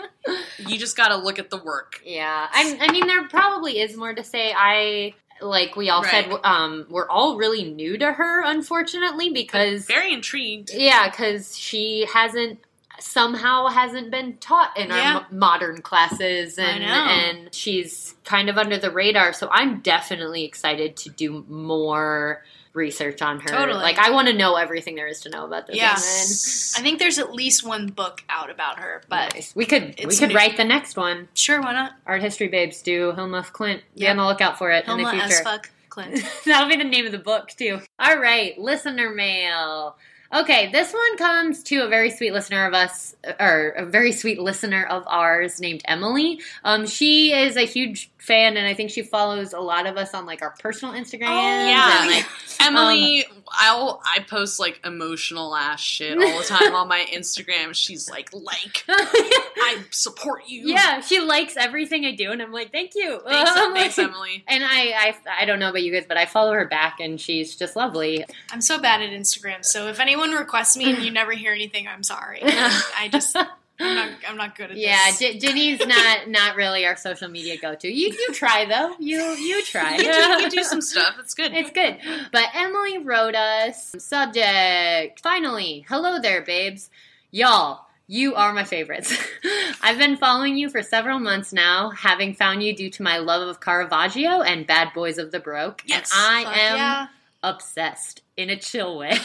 [0.59, 2.01] you just got to look at the work.
[2.05, 4.53] Yeah, I, I mean, there probably is more to say.
[4.55, 10.13] I like we all said, um, we're all really new to her, unfortunately, because Very
[10.13, 10.71] intrigued.
[10.75, 12.59] yeah, because she hasn't
[13.01, 15.15] somehow hasn't been taught in Yeah.
[15.15, 19.33] our mo- modern classes, and and she's kind of under the radar.
[19.33, 22.45] So I'm definitely excited to do more
[22.75, 23.49] research on her.
[23.49, 23.81] Totally.
[23.81, 25.95] Like I want to know everything there is to know about this Yeah.
[25.95, 26.79] woman.
[26.79, 29.55] i think there's at least one book out about her but Nice.
[29.57, 30.35] We could we could new.
[30.35, 31.29] write the next one.
[31.35, 33.79] sure why not Art history babes do Hilma Klint.
[33.97, 34.11] Be Yeah.
[34.13, 35.25] on the lookout for it in the future.
[35.25, 36.25] as fuck Klint.
[36.45, 37.81] That'll be the name of the book too.
[37.99, 39.97] All right, listener mail.
[40.35, 44.39] Okay, this one comes to a very sweet listener of us, or a very sweet
[44.39, 46.41] listener of ours named Emily.
[46.65, 50.13] Um, she is a huge fan, and I think she follows a lot of us
[50.13, 51.23] on like our personal Instagrams.
[51.69, 52.03] yeah.
[52.03, 52.27] and, like,
[52.61, 57.75] Emily, I'll I post like emotional ass shit all the time on my Instagram.
[57.75, 60.69] She's like, like I support you.
[60.69, 63.21] yeah, she likes everything I do, and I'm like, thank you.
[63.27, 64.45] Thanks, Um, thanks like- Emily.
[64.49, 67.21] And I, I, I don't know about you guys, but I follow her back, and
[67.21, 68.25] she's just lovely.
[68.53, 71.87] i'm so bad at instagram so if anyone requests me and you never hear anything
[71.87, 73.37] i'm sorry i just
[73.81, 77.29] i'm not i'm not good at Yeah, this J- Jenny's not not really our social
[77.29, 77.89] media go to.
[77.89, 78.95] You you try though.
[78.99, 79.97] You you try.
[79.97, 81.17] You do, you do some stuff.
[81.19, 81.53] It's good.
[81.53, 81.99] It's good.
[82.33, 85.21] But Emily wrote us subject.
[85.21, 86.91] Finally, hello there, babes.
[87.31, 89.17] Y'all, you are my favorites.
[89.83, 93.47] I've been following you for several months now, having found you due to my love
[93.47, 95.83] of Caravaggio and Bad Boys of the Baroque.
[95.85, 96.11] Yes.
[96.15, 97.07] And I am yeah.
[97.43, 99.13] obsessed in a chill way.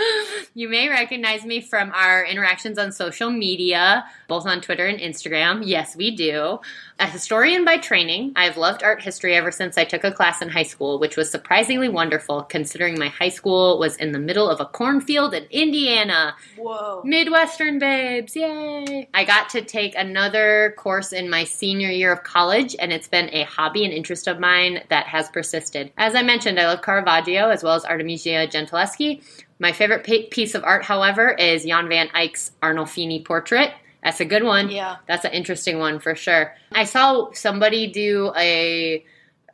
[0.54, 5.62] you may recognize me from our interactions on social media, both on Twitter and Instagram.
[5.64, 6.60] Yes, we do.
[6.98, 10.48] A historian by training, I've loved art history ever since I took a class in
[10.48, 14.60] high school, which was surprisingly wonderful considering my high school was in the middle of
[14.60, 16.36] a cornfield in Indiana.
[16.56, 19.08] whoa Midwestern babes, yay!
[19.12, 23.30] I got to take another course in my senior year of college, and it's been
[23.32, 25.92] a hobby and interest of mine that has persisted.
[25.96, 27.84] As I mentioned, I love Caravaggio as well as
[28.18, 29.22] Gentileschi.
[29.58, 33.72] My favorite piece of art, however, is Jan van Eyck's Arnolfini portrait.
[34.02, 34.70] That's a good one.
[34.70, 34.96] Yeah.
[35.06, 36.54] That's an interesting one for sure.
[36.72, 39.04] I saw somebody do a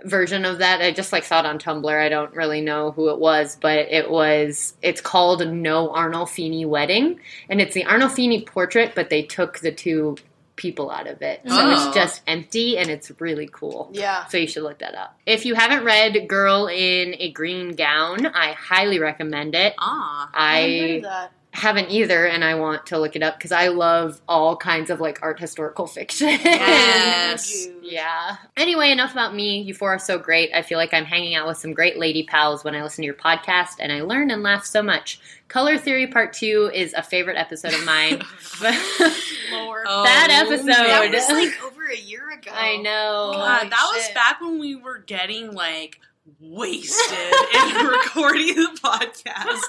[0.05, 0.81] version of that.
[0.81, 2.01] I just like saw it on Tumblr.
[2.01, 7.21] I don't really know who it was, but it was it's called No Arnolfini Wedding,
[7.49, 10.17] and it's the Arnolfini portrait, but they took the two
[10.59, 11.41] people out of it.
[11.47, 11.71] So Oh.
[11.89, 13.89] it's just empty and it's really cool.
[13.95, 15.17] yeah So you should look that up.
[15.25, 19.73] If you haven't read Girl in a Green Gown, I highly recommend it.
[19.79, 20.29] Ah.
[20.35, 21.29] I I.
[21.53, 25.01] haven't either, and I want to look it up because I love all kinds of
[25.01, 26.29] like art historical fiction.
[26.29, 27.67] Yes.
[27.83, 28.37] yeah.
[28.57, 29.61] Anyway, enough about me.
[29.63, 30.51] You four are so great.
[30.55, 33.07] I feel like I'm hanging out with some great lady pals when I listen to
[33.07, 35.21] your podcast, and I learn and laugh so much.
[35.49, 38.23] Color Theory Part 2 is a favorite episode of mine.
[38.61, 38.75] But-
[39.53, 39.87] Lord.
[39.89, 40.67] Oh, that episode.
[40.67, 43.31] that was like over a year ago I know.
[43.35, 45.99] God, Holy that was back when we were getting like
[46.39, 49.63] wasted in recording the podcast.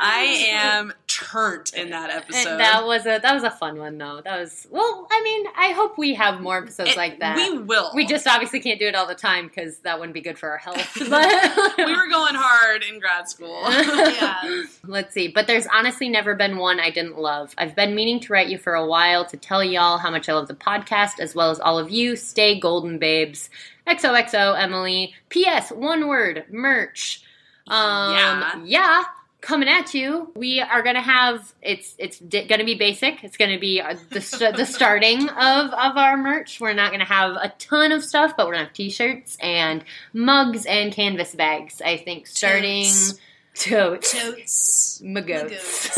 [0.00, 2.50] I am turnt in that episode.
[2.50, 4.20] And that was a that was a fun one though.
[4.22, 5.06] That was well.
[5.10, 7.36] I mean, I hope we have more episodes It- like that.
[7.36, 7.90] We will.
[7.94, 10.50] We just obviously can't do it all the time because that wouldn't be good for
[10.50, 10.76] our health.
[11.08, 13.60] But we were going hard in grad school.
[13.70, 15.28] yeah Let's see.
[15.28, 17.54] But there's honestly never been one I didn't love.
[17.58, 20.34] I've been meaning to write you for a while to tell y'all how much I
[20.34, 22.16] love the podcast as well as all of you.
[22.16, 23.48] Stay golden, babes.
[23.86, 25.14] XOXO, Emily.
[25.28, 25.70] P.S.
[25.70, 27.22] One word merch.
[27.68, 28.62] Um, Yeah.
[28.64, 29.04] yeah.
[29.42, 33.22] Coming at you, we are gonna have it's it's di- gonna be basic.
[33.22, 36.58] It's gonna be uh, the st- the starting of of our merch.
[36.58, 40.66] We're not gonna have a ton of stuff, but we're gonna have t-shirts and mugs
[40.66, 41.80] and canvas bags.
[41.80, 43.20] I think starting Tits.
[43.54, 44.12] Totes.
[44.12, 45.02] Totes.
[45.04, 45.90] Magoats.
[45.90, 45.96] Magoats.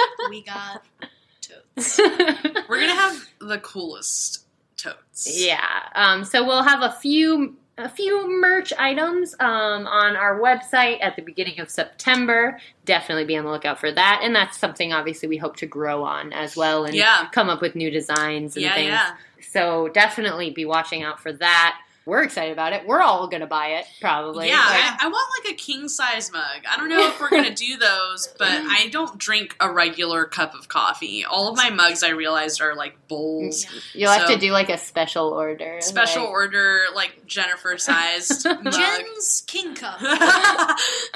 [0.30, 0.84] we got
[1.40, 1.98] totes.
[2.68, 4.44] We're gonna have the coolest
[4.76, 5.28] totes.
[5.40, 5.60] Yeah.
[5.94, 11.16] Um, so we'll have a few a few merch items um, on our website at
[11.16, 12.58] the beginning of September.
[12.84, 16.02] Definitely be on the lookout for that, and that's something obviously we hope to grow
[16.04, 17.28] on as well and Yeah.
[17.32, 18.88] come up with new designs and Yeah, things.
[18.88, 19.16] yeah.
[19.50, 21.78] So definitely be watching out for that.
[22.08, 22.86] We're excited about it.
[22.86, 24.48] We're all gonna buy it probably.
[24.48, 26.62] Yeah, I, I want like a king size mug.
[26.66, 30.54] I don't know if we're gonna do those, but I don't drink a regular cup
[30.54, 31.26] of coffee.
[31.26, 33.66] All of my mugs, I realized, are like bowls.
[33.92, 35.82] you'll have to do like a special order.
[35.82, 38.72] Special like- order, like Jennifer sized mug.
[38.72, 40.00] Jen's King Cup.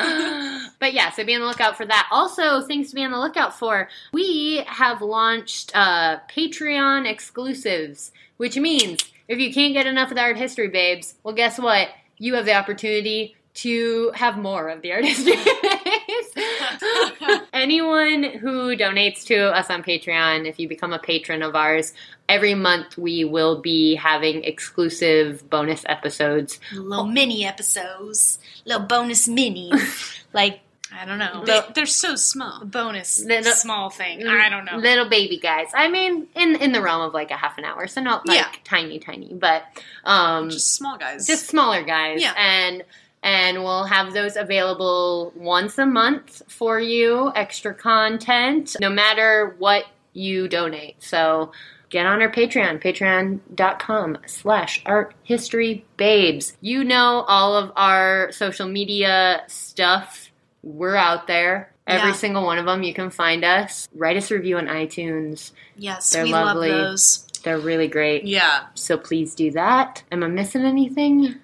[0.79, 2.07] but yeah, so be on the lookout for that.
[2.11, 3.89] Also, things to be on the lookout for.
[4.13, 8.99] We have launched uh, Patreon exclusives, which means
[9.33, 11.89] if you can't get enough of the art history babes, well, guess what?
[12.19, 17.43] You have the opportunity to have more of the art history babes.
[17.53, 21.93] Anyone who donates to us on Patreon, if you become a patron of ours,
[22.29, 30.23] every month we will be having exclusive bonus episodes little mini episodes, little bonus minis.
[30.33, 30.61] like,
[31.01, 31.45] I don't know.
[31.45, 32.65] They, they're so small.
[32.65, 34.27] bonus Little- small thing.
[34.27, 34.77] I don't know.
[34.77, 35.69] Little baby guys.
[35.75, 38.39] I mean, in in the realm of like a half an hour, so not like
[38.39, 38.49] Yeah.
[38.65, 39.65] tiny, tiny, but
[40.05, 41.27] um, just, Just small guys.
[41.27, 42.21] Just smaller guys.
[42.21, 42.35] Yeah.
[42.37, 42.85] And
[43.23, 49.85] and we'll have those available once a month for you, extra content, no matter what
[50.13, 50.97] you donate.
[51.03, 51.53] So
[51.89, 56.57] get on our Patreon, patreon.com slash art history babes.
[56.61, 60.31] You know all of our social media stuff.
[60.63, 61.73] We're out there.
[61.87, 62.17] Every Yeah.
[62.17, 63.89] single one of them, you can find us.
[63.95, 65.51] Write us a review on iTunes.
[65.77, 66.71] yes, They're we lovely.
[66.71, 67.27] love those.
[67.43, 68.25] They're really great.
[68.25, 68.67] yeah.
[68.75, 70.05] So please do that.
[70.13, 71.37] Am I missing anything?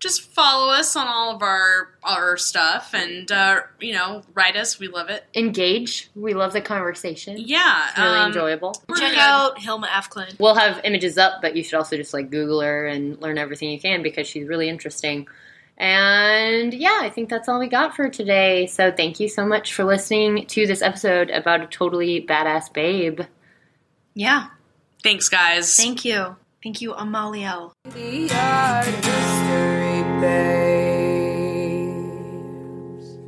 [0.00, 4.78] Just follow us on all of our our stuff, and uh, you know, write us.
[4.78, 5.24] We love it.
[5.34, 6.10] Engage.
[6.14, 7.36] We love the conversation.
[7.38, 8.74] Yeah, It's really um, enjoyable.
[8.98, 9.18] Check good.
[9.18, 10.38] out Hilma af Klint.
[10.38, 13.70] We'll have images up, but you should also just like Google her and learn everything
[13.70, 15.26] you can because she's really interesting.
[15.76, 18.66] And yeah, I think that's all we got for today.
[18.66, 23.22] So thank you so much for listening to this episode about a totally badass babe.
[24.14, 24.48] Yeah.
[25.02, 25.76] Thanks, guys.
[25.76, 26.36] Thank you.
[26.62, 27.72] Thank you, Amaliel.
[27.92, 30.02] The art history
[32.24, 33.18] babes.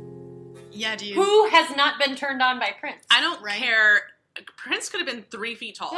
[0.71, 1.15] Yeah, dude.
[1.15, 3.03] Who has not been turned on by Prince?
[3.11, 3.59] I don't Right.
[3.59, 4.01] care.
[4.55, 5.91] Prince could have been three feet tall.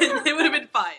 [0.00, 0.94] it would have been fine.